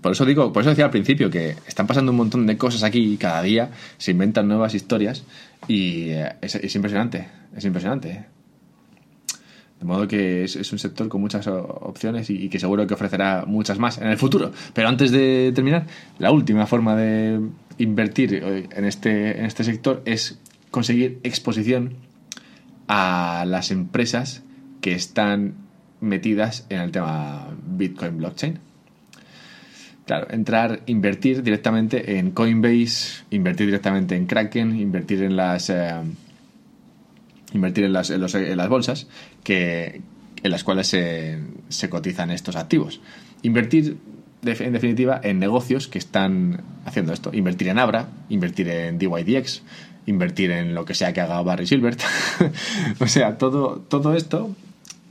Por 0.00 0.12
eso 0.12 0.24
digo, 0.24 0.52
por 0.52 0.62
eso 0.62 0.70
decía 0.70 0.86
al 0.86 0.90
principio 0.90 1.30
que 1.30 1.56
están 1.66 1.86
pasando 1.86 2.12
un 2.12 2.16
montón 2.16 2.46
de 2.46 2.56
cosas 2.56 2.82
aquí 2.82 3.14
y 3.14 3.16
cada 3.16 3.42
día 3.42 3.70
se 3.98 4.12
inventan 4.12 4.48
nuevas 4.48 4.74
historias 4.74 5.24
y 5.68 6.10
eh, 6.10 6.36
es, 6.40 6.54
es 6.54 6.74
impresionante, 6.74 7.28
es 7.54 7.64
impresionante. 7.64 8.24
De 9.80 9.86
modo 9.86 10.06
que 10.06 10.44
es, 10.44 10.72
un 10.72 10.78
sector 10.78 11.08
con 11.08 11.22
muchas 11.22 11.46
opciones 11.46 12.28
y, 12.28 12.50
que 12.50 12.58
seguro 12.58 12.86
que 12.86 12.92
ofrecerá 12.92 13.44
muchas 13.46 13.78
más 13.78 13.96
en 13.96 14.08
el 14.08 14.18
futuro. 14.18 14.52
Pero 14.74 14.88
antes 14.88 15.10
de 15.10 15.52
terminar, 15.54 15.86
la 16.18 16.32
última 16.32 16.66
forma 16.66 16.94
de 16.96 17.40
invertir 17.78 18.34
eh, 18.34 18.68
en 18.70 18.84
este, 18.84 19.38
en 19.38 19.46
este 19.46 19.64
sector 19.64 20.02
es 20.04 20.38
conseguir 20.70 21.18
exposición 21.22 21.94
a 22.88 23.44
las 23.46 23.70
empresas 23.70 24.42
que 24.82 24.92
están 24.92 25.54
metidas 26.02 26.66
en 26.68 26.80
el 26.80 26.90
tema 26.90 27.48
Bitcoin 27.66 28.18
blockchain. 28.18 28.58
Claro, 30.10 30.26
entrar, 30.32 30.80
invertir 30.86 31.44
directamente 31.44 32.18
en 32.18 32.32
Coinbase, 32.32 33.22
invertir 33.30 33.66
directamente 33.66 34.16
en 34.16 34.26
Kraken, 34.26 34.76
invertir 34.76 35.22
en 35.22 35.36
las... 35.36 35.70
Eh, 35.70 36.00
invertir 37.52 37.84
en 37.84 37.92
las, 37.92 38.10
en, 38.10 38.56
las 38.56 38.68
bolsas 38.68 39.06
que, 39.44 40.00
en 40.42 40.50
las 40.50 40.64
cuales 40.64 40.88
se, 40.88 41.38
se 41.68 41.88
cotizan 41.88 42.32
estos 42.32 42.56
activos. 42.56 43.00
Invertir, 43.42 43.98
en 44.42 44.72
definitiva, 44.72 45.20
en 45.22 45.38
negocios 45.38 45.86
que 45.86 45.98
están 45.98 46.64
haciendo 46.84 47.12
esto. 47.12 47.30
Invertir 47.32 47.68
en 47.68 47.78
Abra, 47.78 48.08
invertir 48.30 48.68
en 48.68 48.98
DYDX, 48.98 49.62
invertir 50.06 50.50
en 50.50 50.74
lo 50.74 50.84
que 50.84 50.94
sea 50.94 51.12
que 51.12 51.20
haga 51.20 51.40
Barry 51.42 51.68
Silbert. 51.68 52.00
o 52.98 53.06
sea, 53.06 53.38
todo, 53.38 53.76
todo 53.88 54.16
esto, 54.16 54.56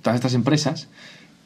todas 0.01 0.15
estas 0.15 0.33
empresas 0.33 0.89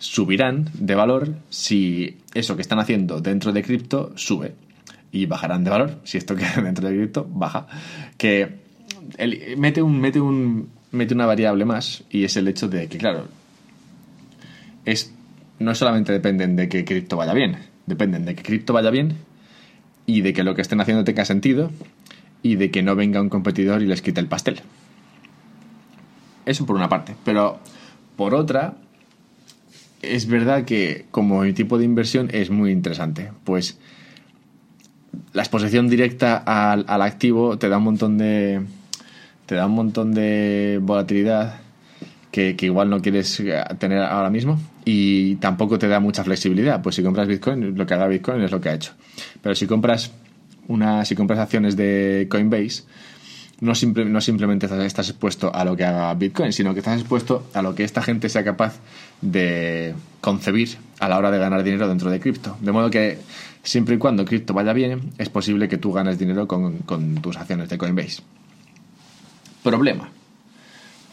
subirán 0.04 0.70
de 0.74 0.96
valor 0.96 1.34
si 1.50 2.18
eso 2.34 2.58
que 2.58 2.62
están 2.62 2.80
haciendo 2.80 3.22
dentro 3.22 3.54
de 3.54 3.64
cripto 3.64 4.12
sube 4.16 4.54
y 5.14 5.28
bajarán 5.28 5.64
de 5.64 5.70
valor 5.70 6.02
si 6.04 6.18
esto 6.18 6.36
que 6.36 6.46
dentro 6.62 6.90
de 6.90 6.96
cripto 6.96 7.26
baja. 7.30 7.68
Que 8.18 8.60
mete 9.58 9.82
un, 9.82 10.02
mete 10.02 10.20
un, 10.20 10.70
mete 10.92 11.14
una 11.14 11.26
variable 11.26 11.64
más 11.64 12.04
y 12.10 12.26
es 12.26 12.36
el 12.36 12.50
hecho 12.50 12.68
de 12.68 12.90
que, 12.90 12.98
claro, 12.98 13.28
es, 14.84 15.14
no 15.60 15.74
solamente 15.74 16.12
dependen 16.12 16.58
de 16.58 16.68
que 16.68 16.84
cripto 16.84 17.16
vaya 17.16 17.34
bien, 17.34 17.60
dependen 17.86 18.26
de 18.26 18.36
que 18.36 18.44
cripto 18.44 18.74
vaya 18.74 18.90
bien 18.90 19.16
y 20.06 20.20
de 20.20 20.34
que 20.34 20.44
lo 20.44 20.54
que 20.54 20.64
estén 20.64 20.82
haciendo 20.82 21.06
tenga 21.06 21.24
sentido 21.24 21.72
y 22.42 22.56
de 22.56 22.72
que 22.72 22.84
no 22.84 22.98
venga 22.98 23.22
un 23.22 23.30
competidor 23.30 23.82
y 23.82 23.86
les 23.86 24.02
quite 24.02 24.20
el 24.20 24.28
pastel. 24.28 24.60
Eso 26.46 26.66
por 26.66 26.76
una 26.76 26.90
parte, 26.90 27.16
pero 27.24 27.60
por 28.18 28.36
otra, 28.36 28.76
es 30.04 30.28
verdad 30.28 30.66
que 30.66 31.06
como 31.12 31.44
tipo 31.54 31.78
de 31.78 31.86
inversión 31.86 32.30
es 32.32 32.50
muy 32.50 32.72
interesante, 32.72 33.32
pues 33.44 33.78
la 35.34 35.42
exposición 35.42 35.90
directa 35.90 36.38
al, 36.38 36.86
al 36.88 37.02
activo 37.02 37.58
te 37.58 37.70
da 37.70 37.78
un 37.78 37.84
montón 37.84 38.18
de, 38.18 38.62
te 39.46 39.56
da 39.56 39.66
un 39.66 39.74
montón 39.74 40.14
de 40.14 40.80
volatilidad 40.82 41.64
que, 42.34 42.56
igual 42.62 42.90
no 42.90 43.00
quieres 43.02 43.40
eh, 43.40 43.64
tener 43.78 44.00
ahora 44.00 44.32
mismo 44.32 44.60
y 44.86 45.36
tampoco 45.36 45.78
te 45.78 45.88
da 45.88 46.00
mucha 46.00 46.24
flexibilidad. 46.24 46.82
Pues 46.82 46.96
si 46.96 47.04
compras 47.04 47.28
Bitcoin, 47.28 47.78
lo 47.78 47.86
que 47.86 47.94
haga 47.94 48.08
Bitcoin 48.08 48.42
es 48.42 48.52
lo 48.52 48.60
que 48.60 48.70
ha 48.70 48.74
hecho. 48.74 48.94
Pero 49.42 49.54
si 49.54 49.68
compras 49.68 50.12
una, 50.68 51.06
si 51.06 51.16
compras 51.16 51.40
acciones 51.40 51.76
de 51.76 52.28
Coinbase, 52.32 52.84
no, 53.60 53.74
no 54.06 54.22
simplemente 54.22 54.66
estás 54.66 55.10
expuesto 55.10 55.54
a 55.54 55.64
lo 55.64 55.78
que 55.78 55.86
haga 55.86 56.12
Bitcoin, 56.16 56.52
sino 56.52 56.74
que 56.74 56.80
estás 56.80 57.00
expuesto 57.00 57.48
a 57.54 57.62
lo 57.62 57.76
que 57.76 57.84
esta 57.84 58.02
gente 58.02 58.28
sea 58.30 58.44
capaz 58.44 58.80
de 59.24 59.96
concebir 60.22 60.78
a 61.00 61.10
la 61.10 61.18
hora 61.18 61.32
de 61.32 61.40
ganar 61.40 61.64
dinero 61.64 61.88
dentro 61.88 62.12
de 62.12 62.20
cripto. 62.20 62.58
De 62.62 62.72
modo 62.72 62.90
que 62.90 63.20
siempre 63.64 63.96
y 63.96 63.98
cuando 63.98 64.26
cripto 64.26 64.54
vaya 64.54 64.74
bien, 64.74 65.12
es 65.18 65.30
posible 65.30 65.68
que 65.68 65.78
tú 65.78 65.92
ganes 65.92 66.20
dinero 66.20 66.48
con, 66.48 67.16
tus 67.22 67.38
acciones 67.38 67.70
de 67.70 67.78
Coinbase. 67.78 68.22
Problema. 69.64 70.10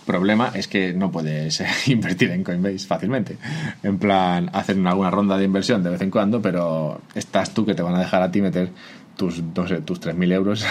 Problema 0.04 0.50
es 0.54 0.66
que 0.66 0.92
no 0.92 1.10
puedes 1.12 1.62
invertir 1.86 2.30
en 2.30 2.42
Coinbase 2.42 2.86
fácilmente. 2.86 3.36
En 3.82 3.98
plan, 3.98 4.50
hacer 4.52 4.76
alguna 4.84 5.10
ronda 5.10 5.38
de 5.38 5.44
inversión 5.44 5.82
de 5.82 5.90
vez 5.90 6.00
en 6.00 6.10
cuando, 6.10 6.42
pero 6.42 7.00
estás 7.14 7.54
tú 7.54 7.64
que 7.64 7.74
te 7.74 7.82
van 7.82 7.94
a 7.94 8.00
dejar 8.00 8.22
a 8.22 8.30
ti 8.30 8.42
meter 8.42 8.70
tus, 9.16 9.42
no 9.42 9.68
sé, 9.68 9.82
tus 9.82 10.00
3.000 10.00 10.32
euros 10.32 10.64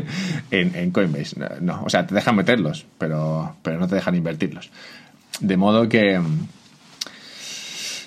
en, 0.50 0.90
Coinbase. 0.92 1.36
No, 1.60 1.82
o 1.84 1.90
sea, 1.90 2.06
te 2.06 2.14
dejan 2.14 2.36
meterlos, 2.36 2.86
pero, 2.98 3.56
pero 3.62 3.78
no 3.78 3.86
te 3.86 3.96
dejan 3.96 4.14
invertirlos. 4.14 4.70
De 5.40 5.56
modo 5.56 5.88
que, 5.88 6.18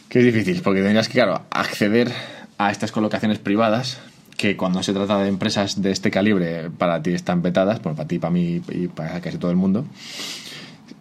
que 0.09 0.19
es 0.19 0.25
difícil, 0.25 0.61
porque 0.61 0.81
tendrías 0.81 1.07
que, 1.07 1.13
claro, 1.13 1.43
acceder 1.51 2.11
a 2.57 2.71
estas 2.71 2.91
colocaciones 2.91 3.39
privadas 3.39 4.01
que 4.35 4.57
cuando 4.57 4.81
se 4.83 4.93
trata 4.93 5.19
de 5.19 5.27
empresas 5.27 5.81
de 5.81 5.91
este 5.91 6.09
calibre 6.11 6.69
para 6.69 7.01
ti 7.01 7.11
están 7.11 7.41
petadas, 7.41 7.81
bueno, 7.81 7.95
para 7.95 8.07
ti, 8.07 8.19
para 8.19 8.31
mí 8.31 8.61
y 8.69 8.87
para 8.87 9.21
casi 9.21 9.37
todo 9.37 9.51
el 9.51 9.57
mundo, 9.57 9.85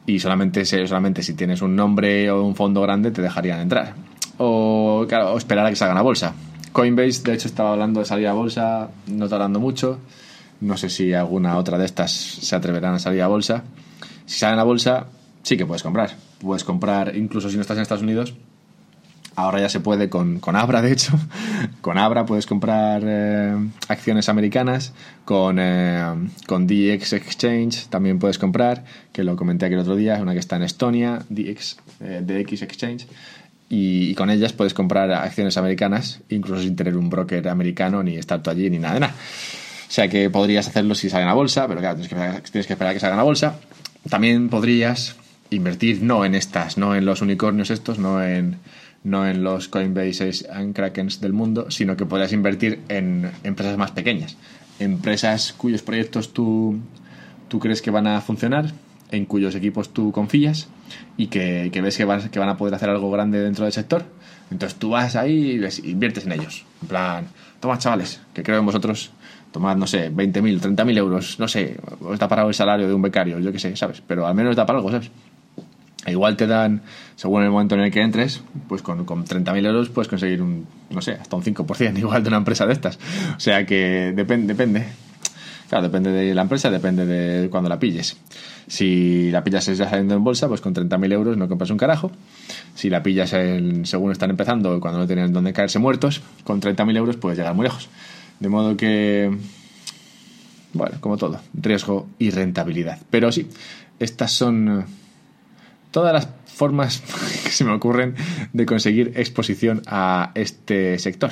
y 0.07 0.19
solamente, 0.19 0.65
solamente 0.65 1.23
si 1.23 1.35
tienes 1.35 1.63
un 1.63 1.77
nombre 1.77 2.31
o 2.31 2.43
un 2.43 2.55
fondo 2.55 2.81
grande 2.83 3.11
te 3.11 3.23
dejarían 3.23 3.61
entrar. 3.61 3.95
O, 4.39 5.05
claro, 5.09 5.33
o 5.35 5.39
esperar 5.39 5.67
a 5.67 5.71
que 5.71 5.77
salgan 5.77 5.99
a 5.99 6.03
bolsa. 6.03 6.35
Coinbase, 6.73 7.23
de 7.25 7.35
hecho, 7.35 7.49
estaba 7.49 7.73
hablando 7.73 8.01
de 8.01 8.07
salir 8.07 8.27
a 8.27 8.33
bolsa, 8.33 8.89
no 9.07 9.29
tardando 9.29 9.61
mucho. 9.61 9.99
No 10.61 10.77
sé 10.77 10.89
si 10.89 11.13
alguna 11.13 11.59
otra 11.59 11.77
de 11.77 11.85
estas 11.85 12.11
se 12.11 12.57
atreverán 12.57 12.95
a 12.95 12.99
salir 12.99 13.21
a 13.23 13.27
bolsa. 13.27 13.65
Si 14.27 14.39
salen 14.39 14.59
a 14.59 14.65
bolsa, 14.65 15.07
sí 15.43 15.57
que 15.57 15.67
puedes 15.67 15.83
comprar. 15.83 16.17
Puedes 16.41 16.65
comprar, 16.65 17.17
incluso 17.17 17.51
si 17.51 17.57
no 17.57 17.63
estás 17.63 17.77
en 17.77 17.83
Estados 17.83 18.03
Unidos, 18.03 18.35
Ahora 19.39 19.61
ya 19.61 19.69
se 19.69 19.79
puede 19.79 20.09
con, 20.09 20.41
Abra, 20.57 20.83
de 20.83 20.91
hecho. 20.91 21.13
Con 21.81 21.97
Abra 21.97 22.27
puedes 22.27 22.45
comprar 22.45 23.03
eh, 23.07 23.55
acciones 23.87 24.29
americanas. 24.29 24.93
Con, 25.25 25.59
eh, 25.61 26.03
con 26.49 26.67
DX 26.67 27.13
Exchange 27.13 27.87
también 27.87 28.19
puedes 28.19 28.37
comprar, 28.37 28.83
que 29.13 29.23
lo 29.23 29.37
comenté 29.37 29.67
aquí 29.67 29.75
el 29.75 29.81
otro 29.83 29.95
día, 29.95 30.17
es 30.17 30.21
una 30.21 30.33
que 30.33 30.41
está 30.41 30.57
en 30.57 30.65
Estonia, 30.65 31.21
DX, 31.29 31.77
eh, 32.01 32.21
DX 32.27 32.63
Exchange. 32.63 33.07
Y, 33.69 34.13
con 34.17 34.29
ellas 34.29 34.53
puedes 34.53 34.75
comprar 34.75 35.13
acciones 35.13 35.57
americanas, 35.57 36.21
incluso 36.31 36.61
sin 36.61 36.75
tener 36.75 36.97
un 36.97 37.09
broker 37.09 37.49
americano, 37.49 38.03
ni 38.03 38.17
estar 38.17 38.43
tú 38.43 38.51
allí, 38.51 38.69
ni 38.71 38.81
nada 38.81 38.95
de 38.95 39.01
nada. 39.01 39.15
O 39.15 39.93
sea 39.93 40.09
que 40.09 40.31
podrías 40.31 40.67
hacerlo 40.67 40.97
si 40.97 41.11
salen 41.11 41.29
a 41.29 41.35
bolsa, 41.35 41.69
pero 41.69 41.79
claro, 41.79 42.01
tienes 42.01 42.43
que, 42.51 42.67
que 42.67 42.73
esperar 42.73 42.93
que 42.93 42.99
salgan 42.99 43.21
a 43.21 43.23
bolsa. 43.23 43.61
También 44.11 44.49
podrías 44.49 45.15
invertir 45.51 46.03
no 46.03 46.25
en 46.25 46.35
estas, 46.35 46.77
no 46.77 46.97
en 46.97 47.05
los 47.05 47.23
unicornios 47.23 47.71
estos, 47.71 48.01
no 48.01 48.21
en 48.21 48.57
no 49.05 49.27
en 49.27 49.43
los 49.43 49.69
Coinbase 49.69 50.31
y 50.31 50.73
Krakens 50.73 51.21
del 51.21 51.33
mundo, 51.33 51.71
sino 51.71 51.97
que 51.97 52.07
podrías 52.07 52.33
invertir 52.33 52.81
en 52.89 53.31
empresas 53.45 53.77
más 53.77 53.93
pequeñas, 53.93 54.37
empresas 54.79 55.53
cuyos 55.57 55.83
proyectos 55.83 56.33
tú, 56.33 56.79
tú 57.49 57.59
crees 57.59 57.83
que 57.83 57.91
van 57.91 58.07
a 58.07 58.21
funcionar, 58.21 58.73
en 59.11 59.25
cuyos 59.25 59.55
equipos 59.55 59.93
tú 59.93 60.13
confías 60.13 60.69
y 61.17 61.29
que, 61.29 61.71
ves 61.83 61.97
que 61.97 62.05
van, 62.05 62.29
que 62.29 62.39
van 62.39 62.49
a 62.49 62.57
poder 62.57 62.75
hacer 62.75 62.91
algo 62.91 63.11
grande 63.11 63.41
dentro 63.41 63.65
del 63.65 63.73
sector. 63.73 64.05
Entonces 64.51 64.79
tú 64.79 64.91
vas 64.91 65.17
ahí 65.17 65.33
y 65.33 65.59
les 65.59 65.79
inviertes 65.81 66.27
en 66.27 66.33
ellos. 66.33 66.65
En 66.83 66.89
plan, 66.89 67.27
toma 67.61 67.79
chavales, 67.79 68.21
que 68.33 68.43
creo 68.43 68.59
en 68.59 68.67
vosotros, 68.67 69.11
tomad, 69.53 69.77
no 69.77 69.87
sé, 69.87 70.13
20.000, 70.13 70.61
30.000 70.61 70.99
euros, 70.99 71.39
no 71.39 71.49
sé, 71.49 71.77
os 72.01 72.19
da 72.19 72.29
para 72.29 72.47
el 72.47 72.55
salario 72.55 72.87
de 72.87 72.95
un 72.95 73.03
becario, 73.03 73.39
yo 73.39 73.53
qué 73.53 73.59
sé, 73.59 73.77
¿sabes? 73.77 74.03
Pero 74.07 74.27
al 74.27 74.35
menos 74.35 74.57
da 74.57 74.65
para 74.65 74.79
algo, 74.79 74.91
¿sabes? 74.91 75.11
Igual 76.11 76.37
te 76.37 76.47
dan, 76.47 76.83
según 77.17 77.43
el 77.43 77.51
momento 77.51 77.75
en 77.75 77.83
el 77.83 77.91
que 77.91 78.01
entres, 78.01 78.43
pues 78.69 78.83
con, 78.83 79.05
con 79.05 79.25
30.000 79.25 79.67
euros 79.67 79.89
puedes 79.89 80.09
conseguir 80.09 80.43
un, 80.43 80.67
no 80.91 81.01
sé, 81.01 81.13
hasta 81.13 81.37
un 81.37 81.43
5% 81.43 81.99
igual 81.99 82.23
de 82.23 82.29
una 82.29 82.39
empresa 82.39 82.67
de 82.67 82.73
estas. 82.73 82.99
O 83.37 83.41
sea 83.41 83.65
que 83.67 84.13
depende, 84.15 84.55
depende. 84.55 84.87
Claro, 85.69 85.85
depende 85.85 86.11
de 86.11 86.35
la 86.35 86.43
empresa, 86.43 86.71
depende 86.71 87.05
de 87.05 87.51
cuando 87.51 87.69
la 87.69 87.79
pilles. 87.79 88.17
Si 88.69 89.31
la 89.31 89.45
pillas 89.45 89.67
ya 89.67 89.89
saliendo 89.89 90.15
en 90.15 90.25
bolsa, 90.25 90.49
pues 90.49 90.63
con 90.63 90.75
30.000 90.75 91.13
euros 91.13 91.37
no 91.37 91.47
compras 91.47 91.71
un 91.71 91.77
carajo. 91.77 92.11
Si 92.75 92.89
la 92.89 93.03
pillas 93.03 93.31
según 93.31 94.13
están 94.13 94.31
empezando, 94.31 94.81
cuando 94.81 95.01
no 95.01 95.07
tienen 95.07 95.33
donde 95.33 95.53
caerse 95.53 95.79
muertos, 95.79 96.23
con 96.45 96.61
30.000 96.61 96.97
euros 96.97 97.17
puedes 97.17 97.39
llegar 97.39 97.55
muy 97.55 97.65
lejos. 97.65 97.89
De 98.41 98.49
modo 98.49 98.77
que, 98.77 99.37
bueno, 100.73 100.97
como 101.01 101.19
todo, 101.19 101.41
riesgo 101.53 102.09
y 102.19 102.31
rentabilidad. 102.31 102.99
Pero 103.11 103.31
sí, 103.31 103.49
estas 103.99 104.33
son 104.33 104.87
todas 105.91 106.13
las 106.13 106.29
formas 106.47 107.01
que 107.45 107.51
se 107.51 107.65
me 107.65 107.73
ocurren 107.73 108.15
de 108.53 108.67
conseguir 108.67 109.13
exposición 109.17 109.83
a 109.87 110.33
este 110.35 110.99
sector. 110.99 111.31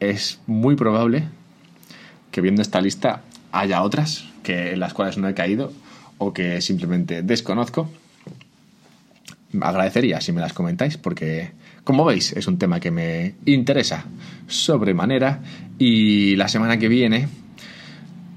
Es 0.00 0.40
muy 0.46 0.76
probable 0.76 1.24
que 2.30 2.40
viendo 2.40 2.62
esta 2.62 2.80
lista 2.80 3.22
haya 3.52 3.82
otras 3.82 4.24
que 4.42 4.72
en 4.72 4.80
las 4.80 4.94
cuales 4.94 5.18
no 5.18 5.28
he 5.28 5.34
caído 5.34 5.72
o 6.18 6.32
que 6.32 6.60
simplemente 6.60 7.22
desconozco. 7.22 7.88
Agradecería 9.60 10.20
si 10.20 10.32
me 10.32 10.40
las 10.40 10.52
comentáis 10.52 10.96
porque, 10.96 11.50
como 11.84 12.04
veis, 12.04 12.32
es 12.32 12.46
un 12.46 12.58
tema 12.58 12.80
que 12.80 12.90
me 12.90 13.34
interesa 13.44 14.04
sobremanera 14.46 15.40
y 15.78 16.36
la 16.36 16.48
semana 16.48 16.78
que 16.78 16.88
viene 16.88 17.28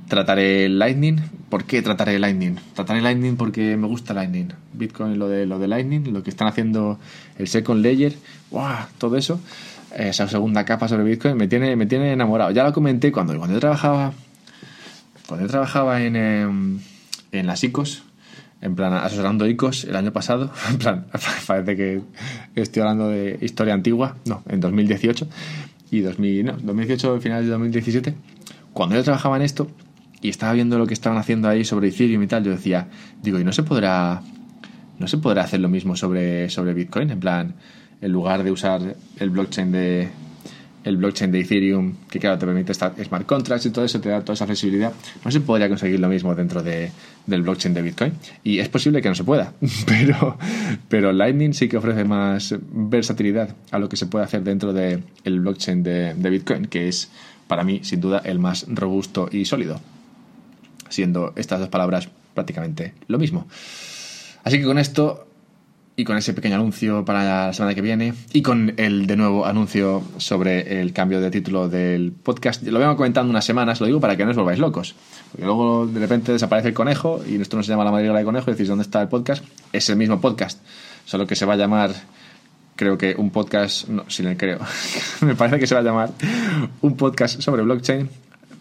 trataré 0.07 0.69
Lightning. 0.69 1.17
¿Por 1.49 1.65
qué 1.65 1.81
trataré 1.81 2.19
Lightning? 2.19 2.55
Trataré 2.73 3.01
Lightning 3.01 3.35
porque 3.35 3.77
me 3.77 3.87
gusta 3.87 4.13
Lightning. 4.13 4.49
Bitcoin, 4.73 5.17
lo 5.17 5.27
de, 5.27 5.45
lo 5.45 5.59
de 5.59 5.67
Lightning, 5.67 6.13
lo 6.13 6.23
que 6.23 6.29
están 6.29 6.47
haciendo 6.47 6.99
el 7.37 7.47
Second 7.47 7.83
Layer, 7.83 8.13
¡wow! 8.51 8.87
todo 8.97 9.17
eso, 9.17 9.39
esa 9.95 10.27
segunda 10.27 10.65
capa 10.65 10.87
sobre 10.87 11.03
Bitcoin 11.03 11.37
me 11.37 11.47
tiene, 11.47 11.75
me 11.75 11.85
tiene 11.85 12.11
enamorado. 12.11 12.51
Ya 12.51 12.63
lo 12.63 12.73
comenté 12.73 13.11
cuando, 13.11 13.37
cuando 13.37 13.55
yo 13.55 13.59
trabajaba 13.59 14.13
cuando 15.27 15.45
yo 15.45 15.51
trabajaba 15.51 16.03
en, 16.03 16.15
em, 16.15 16.79
en 17.31 17.47
las 17.47 17.63
ICOs, 17.63 18.03
en 18.61 18.75
plan 18.75 18.93
asesorando 18.93 19.47
ICOs 19.47 19.85
el 19.85 19.95
año 19.95 20.11
pasado, 20.13 20.51
en 20.69 20.77
plan, 20.77 21.07
parece 21.47 21.75
que 21.75 22.01
estoy 22.55 22.81
hablando 22.81 23.09
de 23.09 23.37
historia 23.41 23.73
antigua, 23.73 24.17
no, 24.25 24.43
en 24.47 24.59
2018 24.59 25.27
y 25.91 26.01
2000, 26.01 26.45
no, 26.45 26.53
2018, 26.53 27.21
final 27.21 27.43
de 27.43 27.49
2017, 27.49 28.15
cuando 28.73 28.95
yo 28.95 29.03
trabajaba 29.03 29.37
en 29.37 29.43
esto 29.43 29.67
y 30.21 30.29
estaba 30.29 30.53
viendo 30.53 30.77
lo 30.77 30.87
que 30.87 30.93
estaban 30.93 31.17
haciendo 31.17 31.47
ahí 31.47 31.63
sobre 31.63 31.89
Ethereum 31.89 32.23
y 32.23 32.27
tal, 32.27 32.43
yo 32.43 32.51
decía, 32.51 32.87
digo, 33.21 33.39
¿y 33.39 33.43
no 33.43 33.51
se 33.51 33.63
podrá 33.63 34.21
no 34.97 35.07
se 35.07 35.17
podrá 35.17 35.43
hacer 35.43 35.59
lo 35.59 35.69
mismo 35.69 35.95
sobre, 35.95 36.49
sobre 36.49 36.73
Bitcoin? 36.73 37.09
En 37.09 37.19
plan, 37.19 37.55
en 38.01 38.11
lugar 38.11 38.43
de 38.43 38.51
usar 38.51 38.95
el 39.19 39.29
blockchain 39.29 39.71
de, 39.71 40.09
el 40.83 40.97
blockchain 40.97 41.31
de 41.31 41.39
Ethereum, 41.41 41.95
que 42.09 42.19
claro, 42.19 42.37
te 42.37 42.45
permite 42.45 42.71
estar 42.71 42.93
smart 43.03 43.25
contracts 43.25 43.65
y 43.65 43.71
todo 43.71 43.83
eso, 43.85 43.99
te 43.99 44.09
da 44.09 44.21
toda 44.21 44.35
esa 44.35 44.45
flexibilidad, 44.45 44.93
no 45.23 45.31
se 45.31 45.41
podría 45.41 45.67
conseguir 45.67 45.99
lo 45.99 46.07
mismo 46.07 46.33
dentro 46.35 46.61
de, 46.61 46.91
del 47.25 47.41
blockchain 47.41 47.73
de 47.73 47.81
Bitcoin. 47.81 48.13
Y 48.43 48.59
es 48.59 48.69
posible 48.69 49.01
que 49.01 49.09
no 49.09 49.15
se 49.15 49.23
pueda, 49.23 49.53
pero, 49.87 50.37
pero 50.87 51.11
Lightning 51.11 51.53
sí 51.53 51.67
que 51.67 51.77
ofrece 51.77 52.03
más 52.03 52.55
versatilidad 52.71 53.55
a 53.71 53.79
lo 53.79 53.89
que 53.89 53.97
se 53.97 54.05
puede 54.05 54.25
hacer 54.25 54.43
dentro 54.43 54.73
del 54.73 55.03
el 55.23 55.39
blockchain 55.39 55.83
de, 55.83 56.13
de 56.13 56.29
Bitcoin, 56.29 56.65
que 56.65 56.87
es 56.87 57.09
para 57.47 57.63
mí, 57.63 57.81
sin 57.83 58.01
duda, 58.01 58.21
el 58.23 58.39
más 58.39 58.65
robusto 58.67 59.29
y 59.31 59.45
sólido, 59.45 59.79
siendo 60.89 61.33
estas 61.35 61.59
dos 61.59 61.69
palabras 61.69 62.09
prácticamente 62.33 62.93
lo 63.07 63.17
mismo. 63.17 63.47
Así 64.43 64.59
que 64.59 64.65
con 64.65 64.77
esto 64.77 65.27
y 65.97 66.03
con 66.03 66.17
ese 66.17 66.33
pequeño 66.33 66.55
anuncio 66.55 67.05
para 67.05 67.23
la 67.23 67.53
semana 67.53 67.73
que 67.73 67.81
viene 67.81 68.13
y 68.33 68.41
con 68.41 68.73
el 68.77 69.07
de 69.07 69.15
nuevo 69.15 69.45
anuncio 69.45 70.03
sobre 70.17 70.81
el 70.81 70.91
cambio 70.91 71.21
de 71.21 71.31
título 71.31 71.69
del 71.69 72.11
podcast. 72.11 72.63
Lo 72.63 72.79
vengo 72.79 72.97
comentando 72.97 73.29
unas 73.29 73.45
semanas, 73.45 73.79
lo 73.79 73.87
digo 73.87 74.01
para 74.01 74.17
que 74.17 74.25
no 74.25 74.31
os 74.31 74.37
volváis 74.37 74.59
locos. 74.59 74.93
Porque 75.31 75.45
luego 75.45 75.87
de 75.87 75.99
repente 75.99 76.33
desaparece 76.33 76.69
el 76.69 76.73
conejo 76.73 77.21
y 77.27 77.39
esto 77.39 77.55
no 77.55 77.63
se 77.63 77.69
llama 77.69 77.85
la 77.85 77.91
madriguera 77.91 78.19
de 78.19 78.25
conejo 78.25 78.49
y 78.49 78.53
decís 78.53 78.67
dónde 78.67 78.83
está 78.83 79.01
el 79.01 79.07
podcast. 79.07 79.43
Es 79.71 79.89
el 79.89 79.95
mismo 79.95 80.19
podcast, 80.19 80.61
solo 81.05 81.25
que 81.25 81.35
se 81.35 81.45
va 81.45 81.53
a 81.53 81.57
llamar, 81.57 81.93
creo 82.75 82.97
que 82.97 83.15
un 83.17 83.31
podcast, 83.31 83.87
no, 83.87 84.03
sin 84.09 84.27
el 84.27 84.35
creo, 84.35 84.59
me 85.21 85.35
parece 85.35 85.59
que 85.59 85.67
se 85.67 85.75
va 85.75 85.81
a 85.81 85.83
llamar 85.83 86.11
un 86.81 86.97
podcast 86.97 87.39
sobre 87.41 87.63
blockchain 87.63 88.09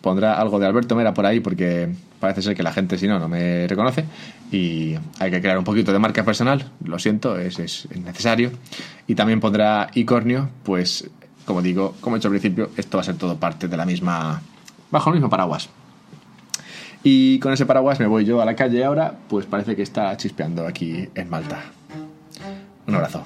pondrá 0.05 0.35
algo 0.35 0.59
de 0.59 0.67
Alberto 0.67 0.95
Mera 0.95 1.15
por 1.15 1.25
ahí 1.25 1.41
porque 1.41 1.89
parece 2.21 2.43
ser 2.43 2.55
que 2.55 2.63
la 2.63 2.75
gente 2.75 2.99
si 2.99 3.09
no 3.09 3.19
no 3.19 3.27
me 3.27 3.67
reconoce 3.67 4.05
y 4.53 4.95
hay 5.19 5.31
que 5.31 5.41
crear 5.41 5.57
un 5.57 5.65
poquito 5.65 5.95
de 5.95 5.99
marca 5.99 6.23
personal, 6.23 6.71
lo 6.85 6.99
siento, 6.99 7.39
es, 7.39 7.59
es 7.59 7.89
necesario. 7.97 8.53
Y 9.07 9.15
también 9.15 9.41
pondrá 9.41 9.89
Icornio, 9.95 10.51
pues 10.63 11.11
como 11.47 11.63
digo, 11.63 11.95
como 12.03 12.17
he 12.17 12.19
dicho 12.19 12.29
al 12.29 12.33
principio, 12.33 12.71
esto 12.77 12.99
va 12.99 13.01
a 13.01 13.05
ser 13.05 13.17
todo 13.17 13.37
parte 13.37 13.67
de 13.67 13.77
la 13.79 13.87
misma, 13.87 14.43
bajo 14.91 15.09
el 15.09 15.15
mismo 15.15 15.31
paraguas. 15.31 15.71
Y 17.03 17.39
con 17.39 17.55
ese 17.55 17.65
paraguas 17.65 17.99
me 17.99 18.07
voy 18.07 18.27
yo 18.27 18.43
a 18.43 18.45
la 18.45 18.55
calle 18.55 18.85
ahora, 18.85 19.15
pues 19.29 19.47
parece 19.47 19.75
que 19.75 19.83
está 19.83 20.15
chispeando 20.19 20.67
aquí 20.67 21.09
en 21.15 21.31
Malta. 21.31 21.63
Un 22.87 22.95
abrazo. 22.95 23.25